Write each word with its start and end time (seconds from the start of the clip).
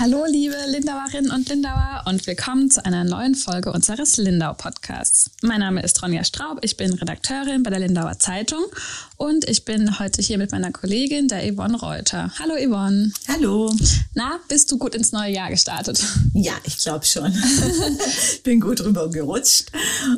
Hallo 0.00 0.24
liebe 0.24 0.56
Lindauerinnen 0.66 1.30
und 1.30 1.50
Lindauer 1.50 2.04
und 2.06 2.26
willkommen 2.26 2.70
zu 2.70 2.82
einer 2.86 3.04
neuen 3.04 3.34
Folge 3.34 3.70
unseres 3.70 4.16
Lindau 4.16 4.54
Podcasts. 4.54 5.30
Mein 5.42 5.60
Name 5.60 5.82
ist 5.82 6.02
Ronja 6.02 6.24
Straub, 6.24 6.60
ich 6.62 6.78
bin 6.78 6.94
Redakteurin 6.94 7.62
bei 7.62 7.68
der 7.68 7.80
Lindauer 7.80 8.18
Zeitung 8.18 8.64
und 9.18 9.46
ich 9.46 9.66
bin 9.66 9.98
heute 9.98 10.22
hier 10.22 10.38
mit 10.38 10.52
meiner 10.52 10.72
Kollegin, 10.72 11.28
der 11.28 11.52
Yvonne 11.52 11.78
Reuter. 11.78 12.32
Hallo 12.38 12.54
Yvonne. 12.54 13.12
Hallo. 13.28 13.76
Na, 14.14 14.40
bist 14.48 14.72
du 14.72 14.78
gut 14.78 14.94
ins 14.94 15.12
neue 15.12 15.34
Jahr 15.34 15.50
gestartet? 15.50 16.02
Ja, 16.32 16.54
ich 16.64 16.78
glaube 16.78 17.04
schon. 17.04 17.30
ich 18.32 18.42
bin 18.42 18.58
gut 18.58 18.80
rüber 18.80 19.10
gerutscht. 19.10 19.66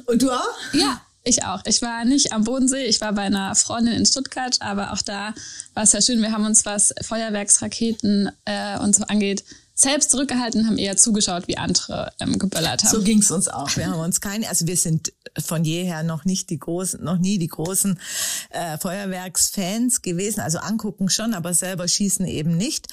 Und 0.07 0.23
du 0.23 0.31
auch? 0.31 0.75
Ja, 0.75 1.01
ich 1.25 1.45
auch. 1.45 1.62
Ich 1.67 1.83
war 1.83 2.05
nicht 2.05 2.33
am 2.33 2.45
Bodensee, 2.45 2.85
ich 2.85 3.01
war 3.01 3.12
bei 3.15 3.23
einer 3.23 3.57
Freundin 3.57 3.95
in 3.95 4.07
Stuttgart, 4.07 4.59
aber 4.61 4.93
auch 4.93 5.03
da 5.03 5.35
war 5.75 5.83
es 5.83 5.93
ja 5.93 6.01
schön. 6.01 6.23
Wir 6.23 6.31
haben 6.31 6.47
uns, 6.47 6.65
was 6.67 6.95
Feuerwerksraketen 7.03 8.31
äh, 8.45 8.79
und 8.79 8.95
so 8.95 9.03
angeht, 9.05 9.43
selbst 9.75 10.11
zurückgehalten, 10.11 10.67
haben 10.67 10.79
eher 10.79 10.97
zugeschaut, 10.97 11.49
wie 11.49 11.57
andere 11.57 12.12
ähm, 12.21 12.39
geböllert 12.39 12.85
haben. 12.85 12.91
So 12.91 13.03
ging's 13.03 13.31
uns 13.31 13.49
auch. 13.49 13.75
Wir 13.77 13.87
haben 13.87 14.01
uns 14.01 14.21
keine, 14.21 14.48
also 14.48 14.67
wir 14.67 14.77
sind 14.77 15.12
von 15.39 15.65
jeher 15.65 16.03
noch 16.03 16.25
nicht 16.25 16.51
die 16.51 16.59
großen, 16.59 17.03
noch 17.03 17.19
nie 17.19 17.39
die 17.39 17.48
großen 17.48 17.98
äh, 18.51 18.79
Feuerwerksfans 18.79 20.03
gewesen. 20.03 20.41
Also 20.41 20.59
angucken 20.59 21.09
schon, 21.09 21.35
aber 21.35 21.55
selber 21.55 21.89
schießen 21.89 22.27
eben 22.27 22.57
nicht 22.57 22.89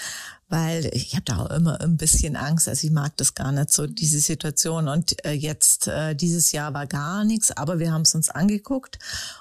weil 0.49 0.89
ich 0.94 1.13
habe 1.13 1.23
da 1.26 1.38
auch 1.38 1.49
immer 1.52 1.80
ein 1.80 1.95
bisschen 1.95 2.35
Angst. 2.35 2.67
Also 2.67 2.88
ich 2.88 2.91
mag 2.91 3.16
das 3.17 3.35
gar 3.35 3.52
nicht 3.52 3.71
so, 3.71 3.86
diese 3.86 4.19
Situation. 4.19 4.88
Und 4.88 5.23
äh, 5.23 5.31
jetzt, 5.31 5.88
äh, 5.88 6.16
dieses 6.16 6.52
Jahr 6.52 6.73
war 6.73 6.88
gar 6.88 7.23
nichts, 7.23 7.52
aber 7.52 7.78
wir 7.78 7.94
haben 7.94 8.02
es 8.02 8.16
uns 8.16 8.30
angeguckt. 8.30 8.97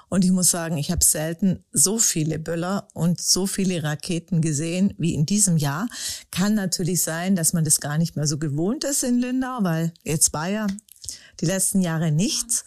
Und 0.07 0.23
ich 0.23 0.31
muss 0.31 0.51
sagen, 0.51 0.77
ich 0.77 0.91
habe 0.91 1.03
selten 1.03 1.63
so 1.73 1.97
viele 1.97 2.37
Böller 2.37 2.87
und 2.93 3.19
so 3.19 3.47
viele 3.47 3.81
Raketen 3.83 4.39
gesehen 4.41 4.93
wie 4.97 5.15
in 5.15 5.25
diesem 5.25 5.57
Jahr. 5.57 5.87
Kann 6.31 6.53
natürlich 6.53 7.01
sein, 7.01 7.35
dass 7.35 7.53
man 7.53 7.65
das 7.65 7.81
gar 7.81 7.97
nicht 7.97 8.15
mehr 8.15 8.27
so 8.27 8.37
gewohnt 8.37 8.83
ist 8.83 9.03
in 9.03 9.17
Lindau, 9.17 9.59
weil 9.61 9.91
jetzt 10.03 10.31
war 10.31 10.47
ja 10.47 10.67
die 11.41 11.45
letzten 11.45 11.81
Jahre 11.81 12.11
nichts. 12.11 12.65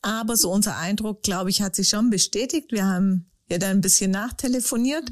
Aber 0.00 0.36
so 0.36 0.50
unser 0.50 0.78
Eindruck, 0.78 1.22
glaube 1.22 1.50
ich, 1.50 1.60
hat 1.60 1.76
sich 1.76 1.90
schon 1.90 2.08
bestätigt. 2.08 2.72
Wir 2.72 2.86
haben 2.86 3.26
ja 3.50 3.58
dann 3.58 3.70
ein 3.70 3.80
bisschen 3.82 4.10
nachtelefoniert. 4.10 5.04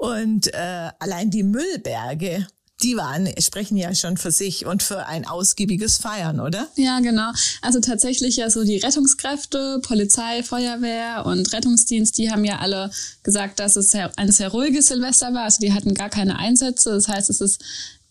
Und 0.00 0.54
äh, 0.54 0.90
allein 0.98 1.28
die 1.30 1.42
Müllberge, 1.42 2.46
die 2.82 2.96
waren, 2.96 3.28
sprechen 3.38 3.76
ja 3.76 3.94
schon 3.94 4.16
für 4.16 4.30
sich 4.30 4.64
und 4.64 4.82
für 4.82 5.04
ein 5.04 5.26
ausgiebiges 5.26 5.98
Feiern, 5.98 6.40
oder? 6.40 6.68
Ja, 6.76 7.00
genau. 7.00 7.30
Also 7.60 7.80
tatsächlich 7.80 8.36
ja 8.36 8.48
so 8.48 8.64
die 8.64 8.78
Rettungskräfte, 8.78 9.78
Polizei, 9.82 10.42
Feuerwehr 10.42 11.26
und 11.26 11.52
Rettungsdienst, 11.52 12.16
die 12.16 12.30
haben 12.30 12.46
ja 12.46 12.60
alle 12.60 12.90
gesagt, 13.24 13.60
dass 13.60 13.76
es 13.76 13.94
ein 13.94 14.32
sehr 14.32 14.48
ruhiges 14.48 14.86
Silvester 14.86 15.34
war. 15.34 15.42
Also 15.42 15.58
die 15.60 15.74
hatten 15.74 15.92
gar 15.92 16.08
keine 16.08 16.38
Einsätze. 16.38 16.92
Das 16.92 17.06
heißt, 17.06 17.28
es 17.28 17.42
ist 17.42 17.62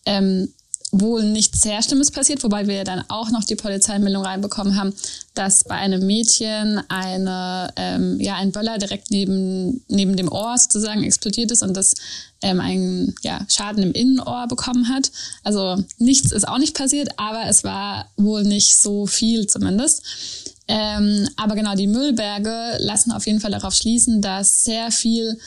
ähm, 0.06 0.54
wohl 0.92 1.24
nichts 1.24 1.62
sehr 1.62 1.82
Schlimmes 1.82 2.10
passiert, 2.10 2.42
wobei 2.42 2.66
wir 2.66 2.84
dann 2.84 3.04
auch 3.08 3.30
noch 3.30 3.44
die 3.44 3.54
Polizeimeldung 3.54 4.24
reinbekommen 4.24 4.76
haben, 4.76 4.92
dass 5.34 5.64
bei 5.64 5.76
einem 5.76 6.04
Mädchen 6.06 6.82
eine, 6.88 7.72
ähm, 7.76 8.18
ja, 8.20 8.34
ein 8.34 8.52
Böller 8.52 8.78
direkt 8.78 9.10
neben, 9.10 9.84
neben 9.88 10.16
dem 10.16 10.30
Ohr 10.30 10.56
sozusagen 10.58 11.04
explodiert 11.04 11.52
ist 11.52 11.62
und 11.62 11.76
das 11.76 11.94
ähm, 12.42 12.60
einen 12.60 13.14
ja, 13.22 13.46
Schaden 13.48 13.82
im 13.82 13.92
Innenohr 13.92 14.48
bekommen 14.48 14.88
hat. 14.88 15.12
Also 15.44 15.82
nichts 15.98 16.32
ist 16.32 16.48
auch 16.48 16.58
nicht 16.58 16.76
passiert, 16.76 17.10
aber 17.18 17.46
es 17.46 17.62
war 17.62 18.10
wohl 18.16 18.42
nicht 18.42 18.76
so 18.76 19.06
viel 19.06 19.46
zumindest. 19.46 20.02
Ähm, 20.66 21.28
aber 21.36 21.54
genau, 21.56 21.74
die 21.74 21.88
Müllberge 21.88 22.76
lassen 22.78 23.12
auf 23.12 23.26
jeden 23.26 23.40
Fall 23.40 23.50
darauf 23.50 23.74
schließen, 23.74 24.22
dass 24.22 24.64
sehr 24.64 24.90
viel 24.90 25.38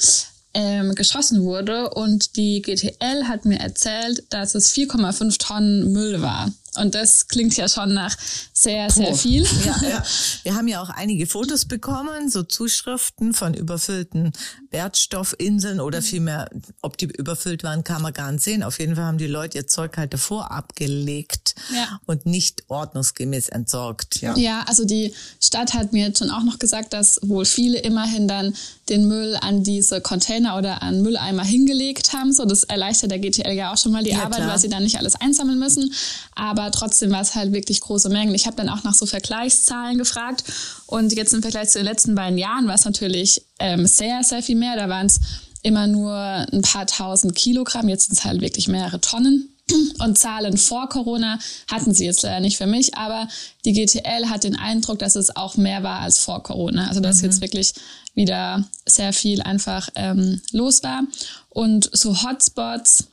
ähm, 0.53 0.95
geschossen 0.95 1.43
wurde 1.43 1.89
und 1.89 2.35
die 2.35 2.61
GTL 2.61 3.27
hat 3.27 3.45
mir 3.45 3.59
erzählt, 3.59 4.23
dass 4.29 4.55
es 4.55 4.73
4,5 4.73 5.39
Tonnen 5.39 5.91
Müll 5.91 6.21
war. 6.21 6.51
Und 6.75 6.95
das 6.95 7.27
klingt 7.27 7.55
ja 7.55 7.67
schon 7.67 7.93
nach 7.93 8.15
sehr, 8.51 8.89
sehr 8.89 9.11
Puh. 9.11 9.15
viel. 9.15 9.47
Ja, 9.65 9.89
ja. 9.89 10.03
Wir 10.43 10.55
haben 10.55 10.67
ja 10.67 10.81
auch 10.81 10.89
einige 10.89 11.27
Fotos 11.27 11.65
bekommen, 11.65 12.29
so 12.29 12.43
Zuschriften 12.43 13.33
von 13.33 13.53
überfüllten 13.53 14.33
Wertstoffinseln 14.71 15.79
oder 15.79 16.01
vielmehr, 16.01 16.49
ob 16.81 16.97
die 16.97 17.05
überfüllt 17.05 17.63
waren, 17.63 17.83
kann 17.83 18.01
man 18.01 18.13
gar 18.13 18.31
nicht 18.31 18.43
sehen. 18.43 18.63
Auf 18.63 18.79
jeden 18.79 18.95
Fall 18.95 19.05
haben 19.05 19.17
die 19.17 19.27
Leute 19.27 19.59
ihr 19.59 19.67
Zeug 19.67 19.97
halt 19.97 20.13
davor 20.13 20.51
abgelegt 20.51 21.55
ja. 21.73 21.99
und 22.05 22.25
nicht 22.25 22.63
ordnungsgemäß 22.69 23.49
entsorgt. 23.49 24.21
Ja. 24.21 24.35
ja, 24.35 24.63
also 24.67 24.85
die 24.85 25.13
Stadt 25.39 25.73
hat 25.73 25.93
mir 25.93 26.07
jetzt 26.07 26.19
schon 26.19 26.29
auch 26.29 26.43
noch 26.43 26.59
gesagt, 26.59 26.93
dass 26.93 27.19
wohl 27.21 27.45
viele 27.45 27.79
immerhin 27.79 28.27
dann 28.27 28.53
den 28.89 29.07
Müll 29.07 29.37
an 29.39 29.63
diese 29.63 30.01
Container 30.01 30.57
oder 30.57 30.81
an 30.81 31.01
Mülleimer 31.01 31.43
hingelegt 31.43 32.13
haben. 32.13 32.33
So, 32.33 32.45
das 32.45 32.63
erleichtert 32.63 33.11
der 33.11 33.19
GTL 33.19 33.53
ja 33.53 33.71
auch 33.71 33.77
schon 33.77 33.91
mal 33.91 34.03
die 34.03 34.11
ja, 34.11 34.23
Arbeit, 34.23 34.39
klar. 34.39 34.51
weil 34.51 34.59
sie 34.59 34.69
dann 34.69 34.83
nicht 34.83 34.97
alles 34.97 35.15
einsammeln 35.15 35.59
müssen. 35.59 35.93
Aber 36.35 36.62
trotzdem 36.71 37.11
war 37.11 37.21
es 37.21 37.35
halt 37.35 37.53
wirklich 37.53 37.81
große 37.81 38.09
Mengen. 38.09 38.35
Ich 38.35 38.45
habe 38.45 38.55
dann 38.55 38.69
auch 38.69 38.83
nach 38.83 38.93
so 38.93 39.05
Vergleichszahlen 39.05 39.97
gefragt. 39.97 40.43
Und 40.85 41.13
jetzt 41.13 41.33
im 41.33 41.41
Vergleich 41.41 41.69
zu 41.69 41.79
den 41.79 41.85
letzten 41.85 42.15
beiden 42.15 42.37
Jahren 42.37 42.67
war 42.67 42.75
es 42.75 42.85
natürlich 42.85 43.45
ähm, 43.59 43.87
sehr, 43.87 44.23
sehr 44.23 44.43
viel 44.43 44.55
mehr. 44.55 44.75
Da 44.75 44.89
waren 44.89 45.07
es 45.07 45.19
immer 45.61 45.87
nur 45.87 46.13
ein 46.15 46.61
paar 46.61 46.85
tausend 46.85 47.35
Kilogramm. 47.35 47.89
Jetzt 47.89 48.07
sind 48.07 48.19
es 48.19 48.25
halt 48.25 48.41
wirklich 48.41 48.67
mehrere 48.67 49.01
Tonnen. 49.01 49.49
Und 49.99 50.17
Zahlen 50.17 50.57
vor 50.57 50.89
Corona 50.89 51.39
hatten 51.71 51.93
sie 51.93 52.05
jetzt 52.05 52.23
leider 52.23 52.41
nicht 52.41 52.57
für 52.57 52.67
mich, 52.67 52.97
aber 52.97 53.29
die 53.63 53.71
GTL 53.71 54.29
hat 54.29 54.43
den 54.43 54.57
Eindruck, 54.57 54.99
dass 54.99 55.15
es 55.15 55.35
auch 55.35 55.55
mehr 55.55 55.83
war 55.83 56.01
als 56.01 56.19
vor 56.19 56.43
Corona. 56.43 56.87
Also 56.87 56.99
dass 56.99 57.19
mhm. 57.19 57.25
jetzt 57.25 57.41
wirklich 57.41 57.73
wieder 58.13 58.63
sehr 58.85 59.13
viel 59.13 59.41
einfach 59.41 59.89
ähm, 59.95 60.41
los 60.51 60.83
war. 60.83 61.03
Und 61.49 61.89
so 61.93 62.23
Hotspots 62.23 63.07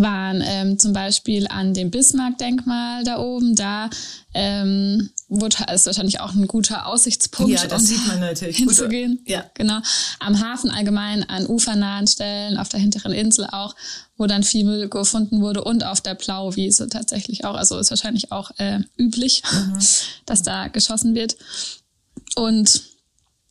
waren 0.00 0.42
ähm, 0.44 0.78
zum 0.78 0.92
Beispiel 0.92 1.46
an 1.48 1.74
dem 1.74 1.90
Bismarck-Denkmal 1.90 3.04
da 3.04 3.18
oben. 3.18 3.54
Da 3.54 3.90
ähm, 4.34 5.10
wurde, 5.28 5.56
ist 5.72 5.86
wahrscheinlich 5.86 6.20
auch 6.20 6.34
ein 6.34 6.46
guter 6.46 6.86
Aussichtspunkt, 6.86 7.52
ja, 7.52 7.66
das 7.66 7.82
um 7.82 7.88
sieht 7.88 8.06
man 8.06 8.20
natürlich 8.20 8.56
hinzugehen. 8.56 9.20
Ja. 9.26 9.44
Genau. 9.54 9.78
Am 10.20 10.40
Hafen 10.40 10.70
allgemein, 10.70 11.28
an 11.28 11.46
ufernahen 11.46 12.06
Stellen, 12.06 12.56
auf 12.56 12.68
der 12.68 12.80
hinteren 12.80 13.12
Insel 13.12 13.46
auch, 13.50 13.74
wo 14.16 14.26
dann 14.26 14.42
viel 14.42 14.64
Müll 14.64 14.88
gefunden 14.88 15.40
wurde 15.40 15.64
und 15.64 15.84
auf 15.84 16.00
der 16.00 16.14
Plauwiese 16.14 16.88
tatsächlich 16.88 17.44
auch. 17.44 17.54
Also 17.54 17.78
ist 17.78 17.90
wahrscheinlich 17.90 18.32
auch 18.32 18.50
äh, 18.58 18.80
üblich, 18.98 19.42
mhm. 19.52 19.78
dass 20.26 20.42
da 20.42 20.68
geschossen 20.68 21.14
wird. 21.14 21.36
Und 22.36 22.93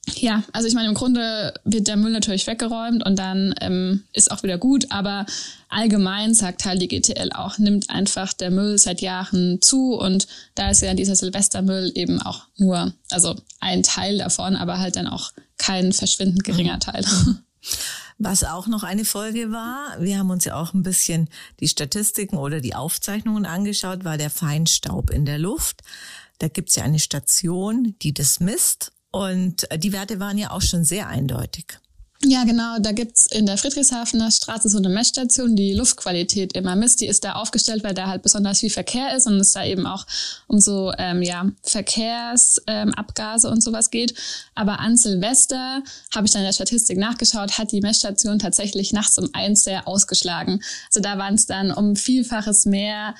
ja, 0.05 0.43
also 0.51 0.67
ich 0.67 0.73
meine, 0.73 0.89
im 0.89 0.93
Grunde 0.93 1.53
wird 1.63 1.87
der 1.87 1.95
Müll 1.95 2.11
natürlich 2.11 2.45
weggeräumt 2.45 3.05
und 3.05 3.17
dann 3.17 3.55
ähm, 3.61 4.03
ist 4.11 4.31
auch 4.31 4.43
wieder 4.43 4.57
gut, 4.57 4.87
aber 4.91 5.25
allgemein 5.69 6.33
sagt 6.33 6.65
halt 6.65 6.81
die 6.81 6.89
GTL 6.89 7.31
auch, 7.31 7.57
nimmt 7.57 7.89
einfach 7.89 8.33
der 8.33 8.51
Müll 8.51 8.77
seit 8.77 9.01
Jahren 9.01 9.61
zu 9.61 9.93
und 9.93 10.27
da 10.55 10.71
ist 10.71 10.81
ja 10.81 10.93
dieser 10.93 11.15
Silvestermüll 11.15 11.91
eben 11.95 12.21
auch 12.21 12.43
nur, 12.57 12.93
also 13.11 13.35
ein 13.61 13.83
Teil 13.83 14.17
davon, 14.17 14.55
aber 14.55 14.79
halt 14.79 14.97
dann 14.97 15.07
auch 15.07 15.31
kein 15.57 15.93
verschwindend 15.93 16.43
geringer 16.43 16.79
Teil. 16.79 17.05
Was 18.19 18.43
auch 18.43 18.67
noch 18.67 18.83
eine 18.83 19.05
Folge 19.05 19.51
war, 19.51 19.95
wir 19.99 20.19
haben 20.19 20.29
uns 20.29 20.45
ja 20.45 20.55
auch 20.55 20.73
ein 20.73 20.83
bisschen 20.83 21.29
die 21.59 21.67
Statistiken 21.67 22.37
oder 22.37 22.61
die 22.61 22.75
Aufzeichnungen 22.75 23.45
angeschaut, 23.45 24.03
war 24.03 24.17
der 24.17 24.29
Feinstaub 24.29 25.09
in 25.09 25.25
der 25.25 25.39
Luft. 25.39 25.81
Da 26.39 26.47
gibt's 26.47 26.75
ja 26.75 26.83
eine 26.83 26.99
Station, 26.99 27.95
die 28.01 28.13
das 28.13 28.39
misst 28.39 28.92
und 29.13 29.72
äh, 29.72 29.78
die 29.78 29.94
Werte 29.94 30.19
waren 30.19 30.40
ja 30.40 30.50
auch 30.51 30.63
schon 30.63 30.84
sehr 30.84 31.07
eindeutig. 31.07 31.78
Ja, 32.25 32.46
genau. 32.46 32.78
Da 32.79 32.94
gibt's 32.94 33.25
in 33.25 33.46
der 33.46 33.57
Friedrichshafener 33.57 34.31
Straße 34.31 34.69
so 34.69 34.78
eine 34.78 34.90
Messstation, 34.90 35.56
die 35.56 35.74
Luftqualität 35.74 36.54
immer 36.54 36.75
misst. 36.75 37.01
Die 37.01 37.07
ist 37.07 37.24
da 37.25 37.33
aufgestellt, 37.33 37.83
weil 37.83 37.94
da 37.94 38.07
halt 38.07 38.24
besonders 38.24 38.62
viel 38.62 38.69
Verkehr 38.69 39.15
ist 39.15 39.27
und 39.27 39.36
es 39.36 39.51
da 39.51 39.65
eben 39.65 39.86
auch 39.86 40.07
um 40.48 40.60
so 40.60 40.94
ähm, 40.98 41.21
ja, 41.21 41.45
Verkehrsabgase 41.63 43.48
ähm, 43.48 43.54
und 43.54 43.62
sowas 43.62 43.92
geht. 43.92 44.15
Aber 44.56 44.80
an 44.80 44.95
Silvester, 44.95 45.83
habe 46.16 46.25
ich 46.25 46.31
dann 46.31 46.42
in 46.42 46.48
der 46.48 46.54
Statistik 46.54 46.98
nachgeschaut, 46.98 47.57
hat 47.57 47.71
die 47.71 47.81
Messstation 47.81 48.39
tatsächlich 48.39 48.94
nachts 48.94 49.19
um 49.19 49.30
eins 49.33 49.66
sehr 49.66 49.88
ausgeschlagen. 49.88 50.63
Also 50.88 51.01
da 51.01 51.18
waren 51.18 51.36
es 51.36 51.45
dann 51.45 51.71
um 51.71 51.95
Vielfaches 51.98 52.66
mehr 52.66 53.16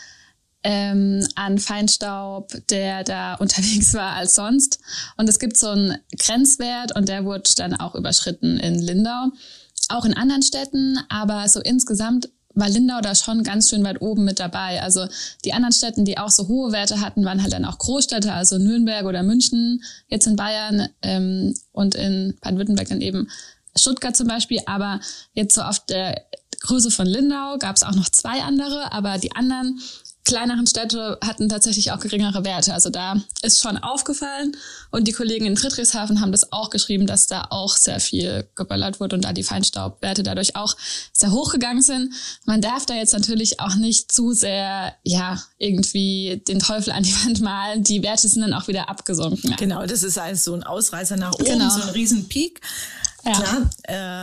ähm, 0.64 1.28
an 1.36 1.60
Feinstaub, 1.60 2.54
der 2.70 3.04
da 3.04 3.34
unterwegs 3.40 3.94
war 3.94 4.14
als 4.14 4.36
sonst. 4.36 4.80
Und 5.18 5.30
es 5.30 5.40
gibt 5.40 5.58
so 5.58 5.70
einen 5.70 5.98
Grenzwert 6.18 6.96
und 6.96 7.10
der 7.10 7.26
wurde 7.26 7.52
dann 7.56 7.76
auch 7.76 7.96
überschritten 7.96 8.58
in 8.60 8.82
Lindau. 8.82 9.28
Auch 9.90 10.06
in 10.06 10.14
anderen 10.14 10.44
Städten, 10.44 10.98
aber 11.10 11.48
so 11.50 11.60
insgesamt 11.60 12.30
war 12.56 12.70
Lindau 12.70 13.02
da 13.02 13.16
schon 13.16 13.44
ganz 13.44 13.70
schön 13.70 13.84
weit 13.84 14.02
oben 14.02 14.26
mit 14.26 14.40
dabei. 14.40 14.82
Also 14.82 15.08
die 15.44 15.54
anderen 15.54 15.74
Städten, 15.74 16.06
die 16.06 16.18
auch 16.18 16.30
so 16.30 16.48
hohe 16.48 16.72
Werte 16.72 17.02
hatten, 17.02 17.26
waren 17.26 17.42
halt 17.42 17.54
dann 17.54 17.66
auch 17.66 17.78
Großstädte, 17.78 18.32
also 18.32 18.58
Nürnberg 18.58 19.06
oder 19.06 19.24
München, 19.24 19.84
jetzt 20.08 20.28
in 20.28 20.36
Bayern 20.36 20.88
ähm, 21.02 21.56
und 21.72 21.96
in 21.96 22.38
Baden-Württemberg 22.42 22.90
dann 22.90 23.02
eben 23.02 23.30
Stuttgart 23.76 24.16
zum 24.16 24.28
Beispiel. 24.28 24.60
Aber 24.66 25.00
jetzt 25.34 25.56
so 25.56 25.62
auf 25.62 25.80
der 25.86 26.24
Größe 26.62 26.92
von 26.92 27.08
Lindau 27.08 27.58
gab 27.58 27.76
es 27.76 27.84
auch 27.84 27.96
noch 27.96 28.10
zwei 28.10 28.42
andere, 28.42 28.92
aber 28.92 29.18
die 29.18 29.36
anderen 29.36 29.80
kleineren 30.26 30.66
Städte 30.66 31.18
hatten 31.24 31.50
tatsächlich 31.50 31.92
auch 31.92 32.00
geringere 32.00 32.46
Werte. 32.46 32.74
Also 32.74 32.90
da 32.90 33.22
ist 33.42 33.62
schon 33.62 33.78
aufgefallen 33.78 34.56
und 34.90 35.08
die 35.08 35.12
Kollegen 35.12 35.46
in 35.46 35.58
Friedrichshafen 35.58 36.22
haben 36.22 36.32
das 36.32 36.52
auch 36.52 36.70
geschrieben, 36.70 37.08
dass 37.08 37.28
da 37.28 37.48
auch 37.50 37.76
sehr 37.76 38.00
viel 38.00 38.48
geböllert 38.56 39.00
wurde 39.00 39.16
und 39.16 39.26
da 39.26 39.34
die 39.34 39.44
Feinstaubwerte 39.44 40.24
dadurch 40.24 40.56
auch 40.56 40.76
sehr 41.12 41.32
hoch 41.32 41.52
gegangen 41.52 41.82
sind. 41.82 42.14
Man 42.46 42.62
darf 42.62 42.86
da 42.86 42.96
jetzt 42.96 43.14
natürlich 43.14 43.60
auch 43.60 43.76
nicht 43.76 44.12
zu 44.12 44.32
sehr, 44.32 44.94
ja, 45.04 45.42
irgendwie 45.58 46.42
den 46.48 46.60
Teufel 46.60 46.92
an 46.94 47.04
die 47.04 47.14
Wand 47.26 47.42
malen. 47.42 47.84
Die 47.84 48.02
Werte 48.02 48.28
sind 48.28 48.42
dann 48.42 48.54
auch 48.54 48.68
wieder 48.68 48.90
abgesunken. 48.90 49.56
Genau, 49.58 49.86
das 49.86 50.04
ist 50.04 50.18
also 50.18 50.52
so 50.52 50.56
ein 50.56 50.64
Ausreißer 50.64 51.18
nach 51.18 51.34
oben, 51.34 51.46
genau. 51.46 51.70
so 51.70 51.82
ein 51.82 51.90
Riesenpeak. 51.90 52.62
Ja. 53.26 53.70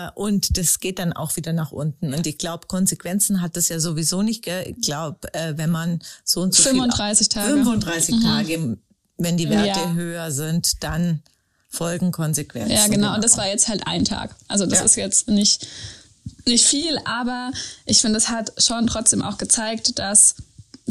Äh, 0.09 0.11
und 0.15 0.59
das 0.59 0.81
geht 0.81 0.99
dann 0.99 1.13
auch 1.13 1.37
wieder 1.37 1.53
nach 1.53 1.73
unten. 1.73 2.13
Und 2.13 2.27
ich 2.27 2.39
glaube, 2.39 2.67
Konsequenzen 2.67 3.41
hat 3.41 3.57
das 3.57 3.69
ja 3.69 3.81
sowieso 3.81 4.23
nicht. 4.23 4.47
Ich 4.47 4.81
glaube, 4.83 5.33
äh, 5.33 5.55
wenn 5.57 5.71
man 5.71 6.01
so 6.25 6.43
und 6.43 6.55
so 6.55 6.63
35 6.63 7.29
viel, 7.29 7.43
Tage. 7.43 7.55
35 7.55 8.15
mhm. 8.17 8.21
Tage, 8.23 8.79
wenn 9.17 9.37
die 9.37 9.49
Werte 9.49 9.81
ja. 9.81 9.93
höher 9.93 10.31
sind, 10.31 10.83
dann 10.83 11.23
folgen 11.69 12.13
Konsequenzen. 12.13 12.73
Ja, 12.73 12.89
genau. 12.89 13.15
Und 13.15 13.25
das 13.25 13.39
war 13.39 13.47
jetzt 13.47 13.69
halt 13.69 13.87
ein 13.87 14.05
Tag. 14.05 14.35
Also 14.49 14.67
das 14.67 14.81
ja. 14.81 14.85
ist 14.85 14.97
jetzt 14.97 15.29
nicht 15.29 15.67
nicht 16.47 16.67
viel, 16.67 16.99
aber 17.05 17.51
ich 17.87 18.01
finde, 18.01 18.19
es 18.19 18.29
hat 18.29 18.53
schon 18.59 18.87
trotzdem 18.87 19.23
auch 19.23 19.39
gezeigt, 19.39 19.99
dass 19.99 20.35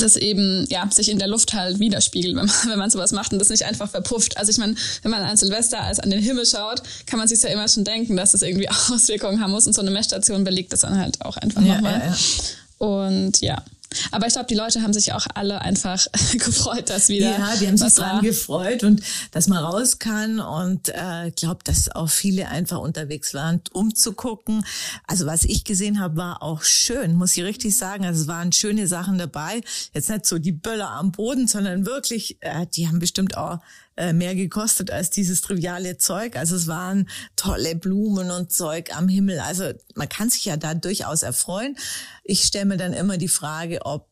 das 0.01 0.16
eben 0.16 0.66
ja 0.69 0.90
sich 0.92 1.10
in 1.10 1.19
der 1.19 1.28
Luft 1.28 1.54
halt 1.54 1.80
widerspiegelt, 1.80 2.36
wenn 2.36 2.46
man, 2.46 2.56
wenn 2.68 2.80
man 2.80 2.90
sowas 2.90 3.12
macht 3.12 3.31
und 3.34 3.40
das 3.40 3.50
nicht 3.50 3.66
einfach 3.66 3.90
verpufft. 3.90 4.38
Also 4.38 4.51
ich 4.51 4.57
meine, 4.57 4.75
wenn 5.01 5.12
man 5.12 5.22
an 5.22 5.38
Silvester 5.38 5.81
als 5.81 6.00
an 6.00 6.10
den 6.10 6.22
Himmel 6.22 6.46
schaut, 6.46 6.81
kann 7.06 7.19
man 7.19 7.28
sich 7.28 7.42
ja 7.42 7.50
immer 7.50 7.68
schon 7.68 7.84
denken, 7.84 8.16
dass 8.16 8.31
das 8.31 8.42
irgendwie 8.42 8.69
Auswirkungen 8.92 9.42
haben 9.42 9.51
muss 9.51 9.68
und 9.68 9.74
so 9.74 9.81
eine 9.81 9.92
Messstation 9.92 10.44
belegt 10.44 10.74
das 10.74 10.81
dann 10.81 10.98
halt 10.98 11.22
auch 11.22 11.38
einfach 11.38 11.62
ja, 11.62 11.75
nochmal. 11.75 12.00
Ja, 12.00 12.06
ja. 12.07 12.88
Und 12.88 13.42
ja, 13.42 13.63
aber 14.12 14.27
ich 14.27 14.33
glaube, 14.33 14.47
die 14.47 14.56
Leute 14.56 14.81
haben 14.81 14.94
sich 14.94 15.13
auch 15.13 15.25
alle 15.33 15.62
einfach 15.62 16.06
gefreut, 16.33 16.89
dass 16.89 17.09
wieder. 17.09 17.31
Ja, 17.31 17.56
die 17.56 17.68
haben 17.68 17.77
sich 17.77 17.95
dran 17.95 18.18
war. 18.18 18.21
gefreut 18.21 18.83
und 18.83 19.01
dass 19.31 19.47
man 19.47 19.63
raus 19.63 20.00
kann. 20.00 20.39
Und 20.39 20.89
äh, 20.89 21.31
glaube, 21.36 21.59
dass 21.63 21.89
auch 21.89 22.09
viele 22.09 22.50
einfach 22.50 22.77
unterwegs 22.77 23.33
waren, 23.33 23.62
um 23.74 23.95
zu 23.95 24.13
gucken. 24.13 24.63
Also 25.07 25.25
was 25.25 25.44
ich 25.44 25.63
gesehen 25.63 26.00
habe, 26.00 26.18
war 26.18 26.44
auch 26.44 26.63
schön, 26.63 27.15
muss 27.15 27.36
ich 27.36 27.44
richtig 27.44 27.77
sagen. 27.77 28.06
Also 28.06 28.21
es 28.21 28.27
waren 28.27 28.51
schöne 28.51 28.88
Sachen 28.88 29.18
dabei. 29.18 29.62
Jetzt 29.94 30.09
nicht 30.09 30.25
so 30.25 30.38
die 30.38 30.51
Böller 30.51 30.91
am 30.91 31.12
Boden, 31.12 31.47
sondern 31.47 31.86
wirklich, 31.86 32.38
äh, 32.41 32.68
die 32.68 32.88
haben 32.88 33.00
bestimmt 33.00 33.38
auch 33.38 33.59
äh, 34.00 34.13
mehr 34.13 34.34
gekostet 34.34 34.92
als 34.92 35.10
dieses 35.10 35.42
triviale 35.42 35.98
Zeug. 35.98 36.38
Also 36.38 36.56
es 36.56 36.68
waren 36.68 37.10
tolle 37.36 37.75
Blumen 37.75 38.31
und 38.31 38.50
Zeug 38.50 38.96
am 38.96 39.10
Himmel. 39.10 39.42
Also 39.42 39.74
man 39.94 40.07
kann 40.07 40.30
sich 40.30 40.46
ja 40.46 40.56
da 40.56 40.74
durchaus 40.74 41.22
erfreuen. 41.22 41.78
Ich 42.24 42.46
stelle 42.46 42.63
mir 42.63 42.78
dann 42.78 42.94
immer 42.94 43.18
die 43.18 43.28
Frage, 43.28 43.86
ob 43.86 44.07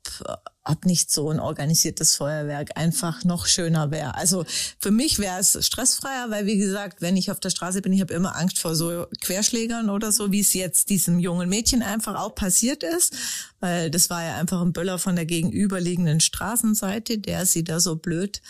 ob 0.70 0.86
nicht 0.86 1.12
so 1.12 1.30
ein 1.30 1.40
organisiertes 1.40 2.18
Feuerwerk 2.18 2.78
einfach 2.78 3.24
noch 3.24 3.46
schöner 3.46 3.90
wäre. 3.90 4.16
Also 4.16 4.46
für 4.80 4.92
mich 4.92 5.18
wäre 5.18 5.40
es 5.40 5.66
stressfreier, 5.66 6.30
weil 6.30 6.46
wie 6.46 6.58
gesagt, 6.58 7.02
wenn 7.02 7.16
ich 7.16 7.32
auf 7.32 7.40
der 7.40 7.52
Straße 7.52 7.82
bin, 7.82 7.94
ich 7.94 8.02
habe 8.02 8.14
immer 8.14 8.36
Angst 8.36 8.60
vor 8.60 8.76
so 8.76 9.08
Querschlägern 9.22 9.90
oder 9.90 10.12
so, 10.12 10.32
wie 10.34 10.42
es 10.42 10.54
jetzt 10.54 10.90
diesem 10.90 11.20
jungen 11.20 11.48
Mädchen 11.48 11.82
einfach 11.82 12.16
auch 12.16 12.36
passiert 12.36 12.84
ist, 12.84 13.16
weil 13.62 13.90
das 13.90 14.10
war 14.10 14.24
ja 14.24 14.36
einfach 14.36 14.62
ein 14.62 14.74
Böller 14.74 15.00
von 15.00 15.16
der 15.16 15.26
gegenüberliegenden 15.26 16.20
Straßenseite, 16.20 17.20
der 17.20 17.46
sie 17.46 17.64
da 17.64 17.80
so 17.80 17.96
blöd 17.96 18.42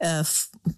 äh, 0.00 0.24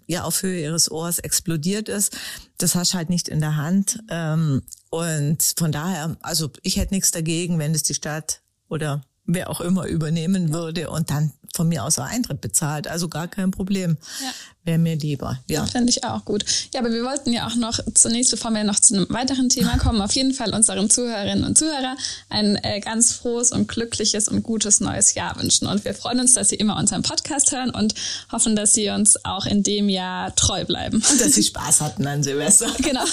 ja 0.07 0.23
auf 0.23 0.43
Höhe 0.43 0.61
ihres 0.61 0.91
Ohrs 0.91 1.19
explodiert 1.19 1.89
ist. 1.89 2.15
Das 2.57 2.75
hast 2.75 2.93
du 2.93 2.97
halt 2.97 3.09
nicht 3.09 3.27
in 3.27 3.39
der 3.39 3.57
Hand. 3.57 3.99
Ähm, 4.09 4.61
und 4.89 5.53
von 5.57 5.71
daher, 5.71 6.15
also 6.21 6.51
ich 6.61 6.77
hätte 6.77 6.93
nichts 6.93 7.11
dagegen, 7.11 7.57
wenn 7.59 7.73
es 7.73 7.83
die 7.83 7.95
Stadt 7.95 8.41
oder 8.69 9.03
wer 9.25 9.49
auch 9.49 9.61
immer 9.61 9.87
übernehmen 9.87 10.53
würde 10.53 10.89
und 10.89 11.09
dann 11.09 11.31
von 11.55 11.67
mir 11.67 11.83
aus 11.83 11.99
auch 11.99 12.05
Eintritt 12.05 12.41
bezahlt. 12.41 12.87
Also 12.87 13.07
gar 13.09 13.27
kein 13.27 13.51
Problem. 13.51 13.97
Ja. 14.21 14.31
Wäre 14.65 14.77
mir 14.77 14.95
lieber. 14.95 15.39
Ja. 15.49 15.65
Fände 15.65 15.89
ich 15.89 16.05
auch 16.05 16.23
gut. 16.23 16.45
Ja, 16.73 16.79
aber 16.79 16.89
wir 16.89 17.03
wollten 17.03 17.33
ja 17.33 17.47
auch 17.47 17.55
noch 17.55 17.79
zunächst, 17.95 18.31
bevor 18.31 18.51
wir 18.51 18.63
noch 18.63 18.79
zu 18.79 18.95
einem 18.95 19.07
weiteren 19.09 19.49
Thema 19.49 19.77
kommen, 19.77 20.01
auf 20.01 20.13
jeden 20.13 20.33
Fall 20.33 20.53
unseren 20.53 20.89
Zuhörerinnen 20.89 21.43
und 21.43 21.57
Zuhörern 21.57 21.97
ein 22.29 22.55
äh, 22.63 22.79
ganz 22.79 23.11
frohes 23.11 23.51
und 23.51 23.67
glückliches 23.67 24.29
und 24.29 24.41
gutes 24.41 24.79
neues 24.79 25.15
Jahr 25.15 25.37
wünschen. 25.37 25.67
Und 25.67 25.83
wir 25.83 25.93
freuen 25.93 26.21
uns, 26.21 26.33
dass 26.33 26.47
Sie 26.47 26.55
immer 26.55 26.77
unseren 26.77 27.03
Podcast 27.03 27.51
hören 27.51 27.71
und 27.71 27.93
hoffen, 28.31 28.55
dass 28.55 28.73
Sie 28.73 28.89
uns 28.89 29.25
auch 29.25 29.45
in 29.45 29.63
dem 29.63 29.89
Jahr 29.89 30.33
treu 30.35 30.63
bleiben. 30.63 31.03
Und 31.11 31.19
dass 31.19 31.33
Sie 31.33 31.43
Spaß 31.43 31.81
hatten 31.81 32.07
an 32.07 32.23
Silvester. 32.23 32.71
genau. 32.77 33.03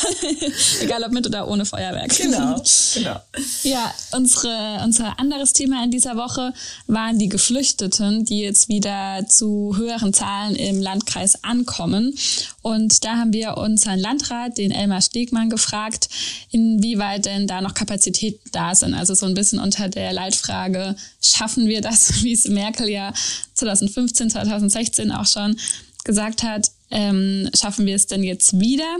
Egal 0.80 1.02
ob 1.02 1.10
mit 1.10 1.26
oder 1.26 1.48
ohne 1.48 1.64
Feuerwerk. 1.64 2.16
Genau, 2.16 2.62
genau. 2.94 3.20
Ja, 3.64 3.92
unsere, 4.12 4.82
unser 4.84 5.18
anderes 5.18 5.52
Thema 5.52 5.82
in 5.82 5.90
dieser 5.90 6.16
Woche 6.16 6.52
waren 6.86 7.18
die 7.18 7.28
Geflüchteten, 7.28 8.24
die 8.24 8.40
jetzt 8.40 8.68
wieder 8.68 9.26
zu 9.28 9.74
höheren 9.76 10.14
Zahlen 10.14 10.54
im 10.54 10.80
Landkreis 10.80 11.39
ankommen. 11.42 12.14
Und 12.62 13.04
da 13.04 13.16
haben 13.16 13.32
wir 13.32 13.56
unseren 13.56 13.98
Landrat, 13.98 14.58
den 14.58 14.70
Elmar 14.70 15.02
Stegmann, 15.02 15.50
gefragt, 15.50 16.08
inwieweit 16.50 17.26
denn 17.26 17.46
da 17.46 17.60
noch 17.60 17.74
Kapazitäten 17.74 18.50
da 18.52 18.74
sind. 18.74 18.94
Also 18.94 19.14
so 19.14 19.26
ein 19.26 19.34
bisschen 19.34 19.58
unter 19.58 19.88
der 19.88 20.12
Leitfrage, 20.12 20.96
schaffen 21.22 21.66
wir 21.66 21.80
das, 21.80 22.22
wie 22.22 22.32
es 22.32 22.46
Merkel 22.48 22.88
ja 22.88 23.12
2015, 23.54 24.30
2016 24.30 25.12
auch 25.12 25.26
schon 25.26 25.56
gesagt 26.04 26.42
hat, 26.42 26.70
ähm, 26.90 27.48
schaffen 27.54 27.86
wir 27.86 27.94
es 27.94 28.06
denn 28.06 28.22
jetzt 28.22 28.58
wieder? 28.58 28.96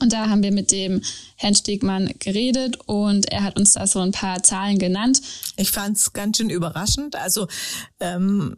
Und 0.00 0.12
da 0.12 0.28
haben 0.28 0.42
wir 0.42 0.52
mit 0.52 0.72
dem 0.72 1.00
Herrn 1.36 1.54
Stegmann 1.54 2.12
geredet 2.18 2.78
und 2.86 3.32
er 3.32 3.42
hat 3.42 3.58
uns 3.58 3.72
da 3.72 3.86
so 3.86 4.00
ein 4.00 4.12
paar 4.12 4.42
Zahlen 4.42 4.78
genannt. 4.78 5.20
Ich 5.56 5.70
fand 5.70 5.96
es 5.96 6.12
ganz 6.12 6.36
schön 6.36 6.50
überraschend. 6.50 7.16
Also 7.16 7.48
ähm, 8.00 8.54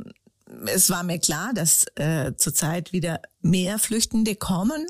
es 0.67 0.91
war 0.91 1.03
mir 1.03 1.19
klar, 1.19 1.53
dass 1.55 1.85
äh, 1.97 2.33
zurzeit 2.37 2.93
wieder 2.93 3.21
mehr 3.41 3.79
Flüchtende 3.79 4.35
kommen 4.35 4.87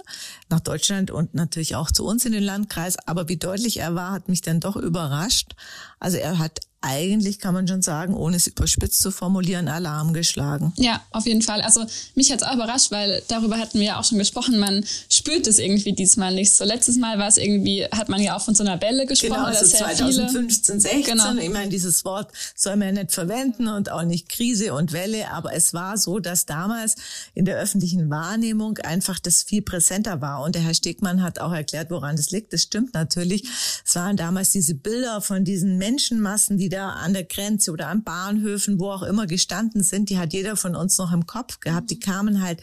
nach 0.48 0.60
Deutschland 0.60 1.10
und 1.10 1.34
natürlich 1.34 1.76
auch 1.76 1.90
zu 1.90 2.04
uns 2.04 2.24
in 2.24 2.32
den 2.32 2.42
Landkreis. 2.42 2.96
Aber 3.06 3.28
wie 3.28 3.36
deutlich 3.36 3.78
er 3.78 3.94
war, 3.94 4.12
hat 4.12 4.28
mich 4.28 4.40
dann 4.40 4.60
doch 4.60 4.76
überrascht. 4.76 5.54
Also 5.98 6.16
er 6.16 6.38
hat 6.38 6.60
eigentlich 6.80 7.40
kann 7.40 7.54
man 7.54 7.66
schon 7.66 7.82
sagen, 7.82 8.14
ohne 8.14 8.36
es 8.36 8.46
überspitzt 8.46 9.00
zu 9.00 9.10
formulieren, 9.10 9.66
Alarm 9.66 10.12
geschlagen. 10.12 10.72
Ja, 10.76 11.02
auf 11.10 11.26
jeden 11.26 11.42
Fall. 11.42 11.60
Also 11.60 11.84
mich 12.14 12.30
hat 12.30 12.40
es 12.40 12.46
auch 12.46 12.54
überrascht, 12.54 12.92
weil 12.92 13.20
darüber 13.26 13.58
hatten 13.58 13.80
wir 13.80 13.86
ja 13.86 14.00
auch 14.00 14.04
schon 14.04 14.18
gesprochen. 14.18 14.58
Man 14.60 14.84
spürt 15.10 15.48
es 15.48 15.58
irgendwie 15.58 15.92
diesmal 15.92 16.32
nicht. 16.32 16.54
So 16.54 16.64
letztes 16.64 16.96
Mal 16.96 17.18
war 17.18 17.26
es 17.26 17.36
irgendwie, 17.36 17.84
hat 17.86 18.08
man 18.08 18.22
ja 18.22 18.36
auch 18.36 18.42
von 18.42 18.54
so 18.54 18.62
einer 18.62 18.76
Bälle 18.76 19.06
gesprochen. 19.06 19.34
Genau, 19.34 19.46
also 19.46 19.66
2015, 19.66 20.78
16. 20.78 21.02
Genau. 21.02 21.34
Ich 21.34 21.50
meine, 21.50 21.68
dieses 21.68 22.04
Wort 22.04 22.30
soll 22.54 22.76
man 22.76 22.94
ja 22.94 23.02
nicht 23.02 23.12
verwenden 23.12 23.66
und 23.66 23.90
auch 23.90 24.04
nicht 24.04 24.28
Krise 24.28 24.72
und 24.72 24.92
Welle. 24.92 25.32
Aber 25.32 25.52
es 25.54 25.74
war 25.74 25.98
so, 25.98 26.20
dass 26.20 26.46
damals 26.46 26.94
in 27.34 27.44
der 27.44 27.58
öffentlichen 27.58 28.08
Wahrnehmung 28.08 28.78
einfach 28.78 29.18
das 29.18 29.42
viel 29.42 29.62
präsenter 29.62 30.20
war. 30.20 30.42
Und 30.42 30.54
der 30.54 30.62
Herr 30.62 30.74
Stegmann 30.74 31.24
hat 31.24 31.40
auch 31.40 31.52
erklärt, 31.52 31.90
woran 31.90 32.14
das 32.14 32.30
liegt. 32.30 32.52
Das 32.52 32.62
stimmt 32.62 32.94
natürlich. 32.94 33.48
Es 33.84 33.96
waren 33.96 34.16
damals 34.16 34.50
diese 34.50 34.76
Bilder 34.76 35.20
von 35.20 35.44
diesen 35.44 35.76
Menschenmassen, 35.76 36.56
die 36.56 36.67
die 36.68 36.76
da 36.76 36.90
an 36.90 37.14
der 37.14 37.24
Grenze 37.24 37.72
oder 37.72 37.88
an 37.88 38.04
Bahnhöfen, 38.04 38.78
wo 38.78 38.90
auch 38.90 39.02
immer 39.02 39.26
gestanden 39.26 39.82
sind, 39.82 40.10
die 40.10 40.18
hat 40.18 40.34
jeder 40.34 40.54
von 40.54 40.76
uns 40.76 40.98
noch 40.98 41.12
im 41.12 41.26
Kopf 41.26 41.60
gehabt. 41.60 41.90
Die 41.90 41.98
kamen 41.98 42.42
halt 42.42 42.60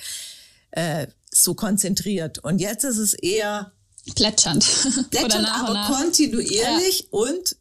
äh, 0.72 1.08
so 1.34 1.56
konzentriert. 1.56 2.38
Und 2.40 2.60
jetzt 2.60 2.84
ist 2.84 2.98
es 2.98 3.16
eher 3.16 3.72
plätschernd. 4.16 4.64
Plätschernd, 5.10 5.48
aber 5.48 5.88
kontinuierlich 5.92 7.00
ja. 7.00 7.08
und 7.10 7.58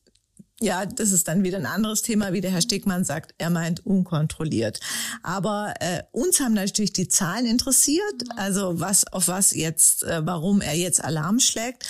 ja, 0.61 0.87
das 0.87 1.11
ist 1.11 1.27
dann 1.29 1.43
wieder 1.43 1.59
ein 1.59 1.67
anderes 1.67 2.03
Thema, 2.03 2.33
wie 2.33 2.41
der 2.41 2.51
Herr 2.51 2.63
Stegmann 2.63 3.05
sagt. 3.05 3.35
Er 3.39 3.51
meint 3.51 3.85
unkontrolliert. 3.85 4.81
Aber 5.23 5.75
äh, 5.81 6.03
uns 6.13 6.41
haben 6.41 6.55
natürlich 6.55 6.93
die 6.93 7.09
Zahlen 7.09 7.45
interessiert, 7.45 8.25
also 8.37 8.79
was 8.81 9.07
auf 9.13 9.29
was 9.29 9.55
jetzt, 9.55 10.05
äh, 10.05 10.25
warum 10.25 10.61
er 10.61 10.75
jetzt 10.75 11.03
Alarm 11.03 11.41
schlägt. 11.41 11.87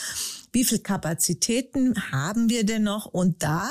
Wie 0.53 0.65
viel 0.65 0.79
Kapazitäten 0.79 1.95
haben 2.11 2.49
wir 2.49 2.65
denn 2.65 2.85
noch? 2.85 3.07
Und 3.07 3.43
da 3.43 3.71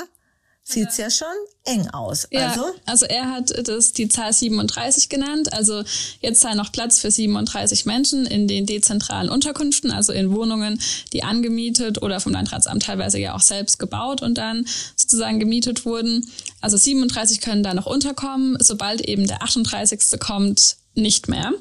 sieht's 0.64 0.96
ja 0.96 1.10
schon 1.10 1.28
eng 1.64 1.88
aus. 1.90 2.26
Ja, 2.30 2.48
also? 2.48 2.64
also 2.86 3.06
er 3.06 3.30
hat 3.30 3.68
das 3.68 3.92
die 3.92 4.08
Zahl 4.08 4.32
37 4.32 5.08
genannt. 5.10 5.52
Also 5.52 5.84
jetzt 6.20 6.40
sei 6.40 6.54
noch 6.54 6.72
Platz 6.72 6.98
für 6.98 7.10
37 7.10 7.84
Menschen 7.84 8.26
in 8.26 8.48
den 8.48 8.64
dezentralen 8.64 9.28
Unterkünften, 9.28 9.90
also 9.90 10.12
in 10.12 10.34
Wohnungen, 10.34 10.80
die 11.12 11.22
angemietet 11.22 12.02
oder 12.02 12.18
vom 12.18 12.32
Landratsamt 12.32 12.82
teilweise 12.82 13.18
ja 13.18 13.34
auch 13.34 13.42
selbst 13.42 13.78
gebaut 13.78 14.22
und 14.22 14.36
dann 14.38 14.66
sozusagen 14.96 15.38
gemietet 15.38 15.84
wurden. 15.84 16.26
Also 16.60 16.78
37 16.78 17.42
können 17.42 17.62
da 17.62 17.74
noch 17.74 17.86
unterkommen. 17.86 18.56
Sobald 18.60 19.02
eben 19.02 19.26
der 19.26 19.42
38. 19.42 20.18
kommt, 20.18 20.76
nicht 20.94 21.28
mehr. 21.28 21.52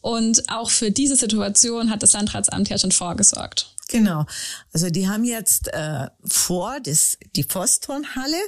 Und 0.00 0.48
auch 0.48 0.70
für 0.70 0.90
diese 0.90 1.16
Situation 1.16 1.90
hat 1.90 2.02
das 2.02 2.12
Landratsamt 2.12 2.68
ja 2.68 2.78
schon 2.78 2.92
vorgesorgt. 2.92 3.75
Genau. 3.88 4.26
Also 4.72 4.90
die 4.90 5.08
haben 5.08 5.24
jetzt 5.24 5.68
äh, 5.68 6.08
vor 6.24 6.80
das, 6.80 7.18
die 7.36 7.44
Phostonhalle, 7.44 8.40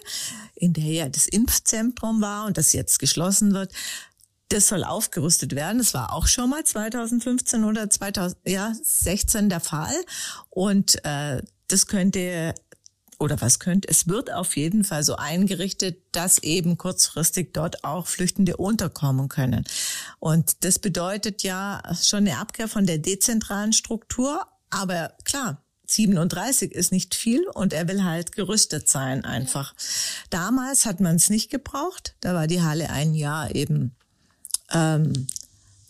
in 0.55 0.73
der 0.73 0.85
ja 0.85 1.09
das 1.09 1.27
Impfzentrum 1.27 2.21
war 2.21 2.47
und 2.47 2.59
das 2.59 2.73
jetzt 2.73 2.99
geschlossen 2.99 3.55
wird, 3.55 3.73
das 4.49 4.69
soll 4.69 4.83
aufgerüstet 4.83 5.55
werden. 5.55 5.79
Das 5.79 5.95
war 5.95 6.13
auch 6.13 6.27
schon 6.27 6.51
mal 6.51 6.65
2015 6.65 7.65
oder 7.65 7.89
2016 7.89 9.49
der 9.49 9.61
Fall. 9.61 9.95
Und 10.51 11.05
äh, 11.05 11.43
das 11.69 11.87
könnte 11.87 12.55
oder 13.19 13.41
was 13.41 13.59
könnte, 13.59 13.89
es 13.89 14.07
wird 14.07 14.33
auf 14.33 14.57
jeden 14.57 14.85
Fall 14.85 15.03
so 15.03 15.17
eingerichtet, 15.17 16.03
dass 16.13 16.39
eben 16.39 16.79
kurzfristig 16.79 17.53
dort 17.53 17.83
auch 17.83 18.07
Flüchtende 18.07 18.57
unterkommen 18.57 19.29
können. 19.29 19.65
Und 20.21 20.65
das 20.65 20.79
bedeutet 20.79 21.43
ja 21.43 21.83
schon 22.01 22.29
eine 22.29 22.39
Abkehr 22.39 22.69
von 22.69 22.87
der 22.87 22.99
dezentralen 22.99 23.73
Struktur. 23.73 24.47
Aber 24.71 25.15
klar, 25.25 25.63
37 25.87 26.73
ist 26.73 26.93
nicht 26.93 27.15
viel 27.15 27.47
und 27.49 27.73
er 27.73 27.89
will 27.89 28.05
halt 28.05 28.33
gerüstet 28.33 28.89
sein 28.89 29.25
einfach. 29.25 29.75
Damals 30.31 30.85
hat 30.85 31.01
man 31.01 31.17
es 31.17 31.31
nicht 31.31 31.51
gebraucht. 31.51 32.15
Da 32.21 32.35
war 32.35 32.47
die 32.47 32.63
Halle 32.63 32.91
ein 32.91 33.15
Jahr 33.15 33.55
eben 33.55 33.95
ähm, 34.71 35.27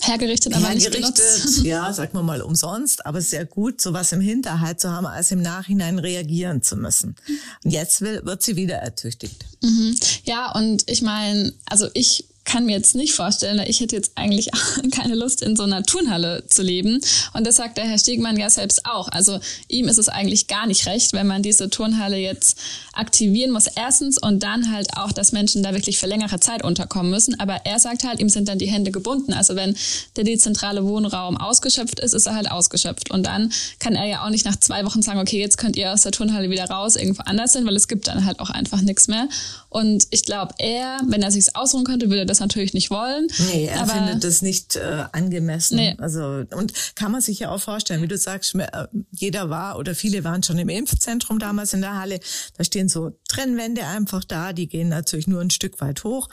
hergerichtet, 0.01 0.55
aber 0.55 0.69
hergerichtet, 0.69 1.01
nicht 1.01 1.17
genutzt. 1.17 1.59
Ja, 1.65 1.93
sagen 1.93 2.13
wir 2.13 2.23
mal 2.23 2.43
umsonst, 2.43 3.05
aber 3.07 3.21
sehr 3.21 3.45
gut, 3.45 3.81
sowas 3.81 4.13
im 4.13 4.21
Hinterhalt 4.21 4.81
zu 4.81 4.91
haben, 4.91 5.07
als 5.07 5.33
im 5.33 5.43
Nachhinein 5.43 5.99
reagieren 5.99 6.63
zu 6.63 6.77
müssen. 6.77 7.17
Und 7.65 7.71
jetzt 7.71 8.01
will, 8.01 8.25
wird 8.25 8.43
sie 8.43 8.57
wieder 8.57 8.77
ertüchtigt. 8.77 9.45
Mhm. 9.63 9.97
Ja, 10.25 10.53
und 10.53 10.89
ich 10.89 11.03
meine, 11.03 11.53
also 11.67 11.89
ich 11.95 12.29
kann 12.49 12.65
mir 12.65 12.73
jetzt 12.73 12.95
nicht 12.95 13.13
vorstellen, 13.13 13.63
ich 13.67 13.81
hätte 13.81 13.95
jetzt 13.95 14.13
eigentlich 14.15 14.49
keine 14.91 15.15
Lust, 15.15 15.43
in 15.43 15.55
so 15.55 15.65
einer 15.65 15.83
Turnhalle 15.83 16.45
zu 16.49 16.63
leben. 16.63 16.99
Und 17.35 17.47
das 17.47 17.57
sagt 17.57 17.77
der 17.77 17.85
Herr 17.85 17.99
Stegmann 17.99 18.39
ja 18.39 18.49
selbst 18.49 18.87
auch. 18.87 19.09
Also 19.09 19.39
ihm 19.69 19.87
ist 19.87 19.99
es 19.99 20.09
eigentlich 20.09 20.47
gar 20.47 20.67
nicht 20.67 20.87
recht, 20.87 21.13
wenn 21.13 21.27
man 21.27 21.43
diese 21.43 21.69
Turnhalle 21.69 22.17
jetzt 22.17 22.59
aktivieren 22.95 23.51
muss. 23.51 23.67
Erstens 23.67 24.17
und 24.17 24.43
dann 24.43 24.73
halt 24.73 24.97
auch, 24.97 25.13
dass 25.13 25.33
Menschen 25.33 25.63
da 25.63 25.75
wirklich 25.75 25.99
für 25.99 26.07
längere 26.07 26.41
Zeit 26.41 26.65
unterkommen 26.65 27.11
müssen. 27.11 27.39
Aber 27.39 27.67
er 27.67 27.79
sagt 27.79 28.05
halt, 28.05 28.19
ihm 28.19 28.31
sind 28.31 28.49
dann 28.49 28.59
die 28.59 28.67
Hände 28.67 28.93
gebunden. 28.93 29.35
Also 29.35 29.55
wenn 29.55 29.77
der 30.17 30.25
dezentrale 30.25 30.87
Wohnraum 30.87 31.37
ausgeschöpft 31.37 32.01
ist, 32.01 32.15
ist 32.15 32.27
er 32.27 32.35
halt 32.35 32.51
ausgeschöpft. 32.51 33.11
Und 33.11 33.27
dann 33.27 33.53
kann 33.79 33.95
er 33.95 34.07
ja 34.07 34.25
auch 34.25 34.31
nicht 34.31 34.47
nach 34.47 34.57
zwei 34.57 34.87
Wochen 34.87 35.03
sagen, 35.03 35.21
okay, 35.21 35.39
jetzt 35.39 35.59
könnt 35.59 35.77
ihr 35.77 35.93
aus 35.93 36.01
der 36.01 36.13
Turnhalle 36.13 36.49
wieder 36.49 36.65
raus, 36.71 36.97
irgendwo 36.97 37.23
anders 37.27 37.53
hin, 37.53 37.67
weil 37.67 37.77
es 37.77 37.89
gibt 37.89 38.09
dann 38.09 38.25
halt 38.25 38.41
auch 38.41 38.51
einfach 38.51 38.81
nichts 38.81 39.07
mehr. 39.07 39.29
Und 39.69 40.07
ich 40.11 40.25
glaube, 40.25 40.55
er, 40.57 40.99
wenn 41.07 41.23
er 41.23 41.31
sich's 41.31 41.55
ausruhen 41.55 41.85
könnte, 41.85 42.09
würde 42.09 42.25
das 42.25 42.38
natürlich 42.41 42.75
nicht 42.75 42.91
wollen. 42.91 43.29
Nee, 43.51 43.67
er 43.67 43.83
aber 43.83 43.93
findet 43.93 44.25
das 44.25 44.43
nicht 44.43 44.77
äh, 44.77 45.05
angemessen. 45.13 45.77
Nee. 45.77 45.97
Also 45.99 46.45
und 46.51 46.73
kann 46.95 47.13
man 47.13 47.21
sich 47.21 47.41
ja 47.41 47.51
auch 47.51 47.61
vorstellen, 47.61 48.03
wie 48.03 48.09
du 48.09 48.19
sagst, 48.19 48.55
äh, 48.55 48.87
jeder 49.11 49.51
war 49.51 49.79
oder 49.79 49.95
viele 49.95 50.25
waren 50.25 50.43
schon 50.43 50.59
im 50.59 50.69
Impfzentrum 50.69 51.39
damals 51.39 51.73
in 51.73 51.81
der 51.81 51.99
Halle. 51.99 52.21
Da 52.57 52.65
stehen 52.65 52.89
so 52.89 53.19
Trennwände 53.29 53.85
einfach 53.87 54.25
da, 54.25 54.53
die 54.53 54.69
gehen 54.69 54.89
natürlich 54.89 55.27
nur 55.27 55.41
ein 55.41 55.51
Stück 55.51 55.81
weit 55.81 56.05
hoch. 56.05 56.29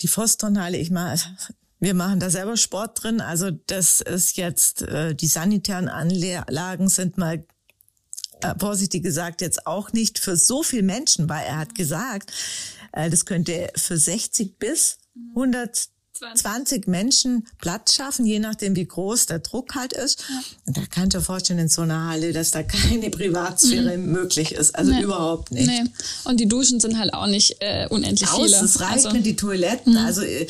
Die 0.00 0.08
Fosternhalle, 0.08 0.78
ich 0.78 0.90
mal, 0.90 1.16
wir 1.78 1.94
machen 1.94 2.20
da 2.20 2.30
selber 2.30 2.56
Sport 2.56 3.02
drin. 3.02 3.20
Also 3.20 3.50
das 3.50 4.00
ist 4.00 4.36
jetzt, 4.36 4.82
äh, 4.82 5.14
die 5.14 5.26
sanitären 5.26 5.88
Anlagen 5.88 6.88
sind 6.88 7.18
mal 7.18 7.44
äh, 8.42 8.54
vorsichtig 8.58 9.02
gesagt, 9.02 9.40
jetzt 9.40 9.66
auch 9.66 9.92
nicht 9.92 10.18
für 10.18 10.36
so 10.36 10.62
viel 10.62 10.82
Menschen, 10.82 11.28
weil 11.28 11.44
er 11.44 11.58
hat 11.58 11.74
gesagt, 11.74 12.32
das 12.92 13.24
könnte 13.24 13.70
für 13.76 13.96
60 13.96 14.58
bis 14.58 14.98
120 15.30 16.86
Menschen 16.86 17.46
Platz 17.58 17.94
schaffen, 17.94 18.26
je 18.26 18.38
nachdem, 18.38 18.76
wie 18.76 18.86
groß 18.86 19.26
der 19.26 19.40
Druck 19.40 19.74
halt 19.74 19.92
ist. 19.92 20.24
Ja. 20.28 20.42
Und 20.66 20.76
da 20.76 20.82
kann 20.86 21.08
ich 21.08 21.14
mir 21.14 21.20
vorstellen, 21.20 21.58
in 21.58 21.68
so 21.68 21.82
einer 21.82 22.08
Halle, 22.08 22.32
dass 22.32 22.50
da 22.50 22.62
keine 22.62 23.10
Privatsphäre 23.10 23.96
mhm. 23.96 24.12
möglich 24.12 24.52
ist. 24.52 24.74
Also 24.74 24.92
nee. 24.92 25.02
überhaupt 25.02 25.52
nicht. 25.52 25.66
Nee. 25.66 25.84
Und 26.24 26.38
die 26.40 26.48
Duschen 26.48 26.80
sind 26.80 26.98
halt 26.98 27.14
auch 27.14 27.26
nicht 27.26 27.56
äh, 27.60 27.86
unendlich 27.88 28.30
Aus, 28.30 28.44
viele. 28.44 28.64
Es 28.64 28.80
reicht 28.80 29.06
also, 29.06 29.12
mit 29.12 29.26
die 29.26 29.36
Toiletten. 29.36 29.94
Mhm. 29.94 29.98
Also 29.98 30.22
äh, 30.22 30.46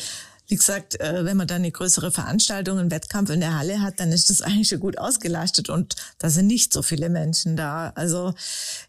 wie 0.53 0.57
gesagt, 0.57 0.99
äh, 0.99 1.25
wenn 1.25 1.35
man 1.35 1.47
dann 1.47 1.63
eine 1.63 1.71
größere 1.71 2.11
Veranstaltung, 2.11 2.77
einen 2.77 2.91
Wettkampf 2.91 3.31
in 3.31 3.39
der 3.39 3.57
Halle 3.57 3.81
hat, 3.81 3.99
dann 3.99 4.11
ist 4.11 4.29
das 4.29 4.41
eigentlich 4.43 4.67
schon 4.67 4.79
gut 4.79 4.99
ausgelastet 4.99 5.69
und 5.69 5.95
da 6.19 6.29
sind 6.29 6.45
nicht 6.45 6.71
so 6.71 6.83
viele 6.83 7.09
Menschen 7.09 7.55
da. 7.55 7.91
Also 7.95 8.35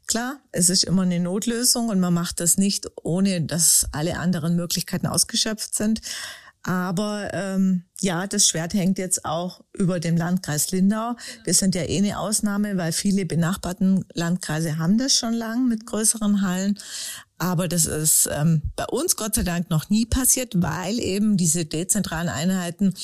klar, 0.07 0.37
es 0.53 0.69
ist 0.69 0.85
immer 0.85 1.03
eine 1.03 1.21
Notlösung 1.21 1.89
und 1.89 2.01
man 2.01 2.13
macht 2.13 2.41
das 2.41 2.59
nicht, 2.59 2.87
ohne 3.03 3.41
dass 3.41 3.87
alle 3.93 4.19
anderen 4.19 4.57
Möglichkeiten 4.57 5.07
ausgeschöpft 5.07 5.75
sind. 5.75 6.03
Aber 6.65 7.33
ähm, 7.33 7.85
ja, 8.01 8.27
das 8.27 8.47
Schwert 8.47 8.75
hängt 8.75 8.99
jetzt 8.99 9.25
auch 9.25 9.63
über 9.73 10.01
dem 10.01 10.19
Landkreis 10.19 10.71
Lindau. 10.71 11.15
Wir 11.45 11.55
sind 11.55 11.75
ja 11.75 11.83
eh 11.83 11.99
eine 11.99 12.19
Ausnahme, 12.19 12.77
weil 12.77 12.93
viele 12.93 13.25
benachbarten 13.25 14.05
Landkreise 14.13 14.77
haben 14.77 14.99
das 14.99 15.15
schon 15.15 15.33
lang 15.33 15.69
mit 15.69 15.87
größeren 15.87 16.43
Hallen. 16.43 16.79
Aber 17.39 17.69
das 17.69 17.87
ist 17.87 18.29
ähm, 18.33 18.63
bei 18.77 18.87
uns 18.87 19.17
Gott 19.17 19.35
sei 19.35 19.43
Dank 19.43 19.71
noch 19.71 19.91
nie 19.91 20.07
passiert, 20.07 20.55
weil 20.57 20.99
eben 21.01 21.37
diese 21.37 21.65
dezentralen 21.65 22.29
Einheiten 22.29 22.95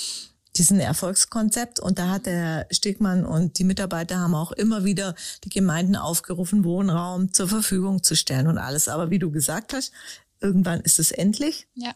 diesen 0.57 0.81
Erfolgskonzept 0.81 1.79
und 1.79 1.99
da 1.99 2.09
hat 2.09 2.27
der 2.27 2.67
Stegmann 2.71 3.25
und 3.25 3.59
die 3.59 3.65
Mitarbeiter 3.65 4.19
haben 4.19 4.35
auch 4.35 4.51
immer 4.53 4.85
wieder 4.85 5.15
die 5.45 5.49
Gemeinden 5.49 5.95
aufgerufen, 5.97 6.65
Wohnraum 6.65 7.33
zur 7.33 7.49
Verfügung 7.49 8.03
zu 8.03 8.17
stellen 8.17 8.49
und 8.49 8.59
alles. 8.59 8.89
Aber 8.89 9.11
wie 9.11 9.21
du 9.21 9.31
gesagt 9.31 9.73
hast, 9.73 9.93
irgendwann 10.41 10.81
ist 10.81 10.99
es 10.99 11.13
endlich. 11.13 11.69
Ja. 11.75 11.95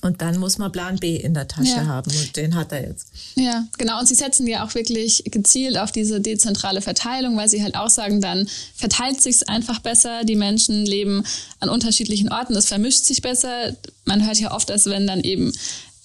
Und 0.00 0.20
dann 0.20 0.38
muss 0.38 0.58
man 0.58 0.72
Plan 0.72 0.96
B 0.96 1.16
in 1.16 1.34
der 1.34 1.46
Tasche 1.46 1.76
ja. 1.76 1.86
haben 1.86 2.10
und 2.10 2.36
den 2.36 2.54
hat 2.54 2.72
er 2.72 2.88
jetzt. 2.88 3.08
Ja, 3.36 3.64
genau. 3.78 4.00
Und 4.00 4.08
sie 4.08 4.14
setzen 4.14 4.46
ja 4.46 4.64
auch 4.64 4.74
wirklich 4.74 5.22
gezielt 5.26 5.76
auf 5.76 5.92
diese 5.92 6.20
dezentrale 6.20 6.80
Verteilung, 6.80 7.36
weil 7.36 7.48
sie 7.48 7.62
halt 7.62 7.76
auch 7.76 7.90
sagen, 7.90 8.20
dann 8.20 8.48
verteilt 8.74 9.20
sich's 9.20 9.42
einfach 9.42 9.80
besser. 9.80 10.24
Die 10.24 10.34
Menschen 10.34 10.86
leben 10.86 11.22
an 11.60 11.68
unterschiedlichen 11.68 12.32
Orten, 12.32 12.56
es 12.56 12.66
vermischt 12.66 13.04
sich 13.04 13.22
besser. 13.22 13.76
Man 14.04 14.26
hört 14.26 14.40
ja 14.40 14.52
oft, 14.52 14.70
dass 14.70 14.86
wenn 14.86 15.06
dann 15.06 15.20
eben 15.20 15.52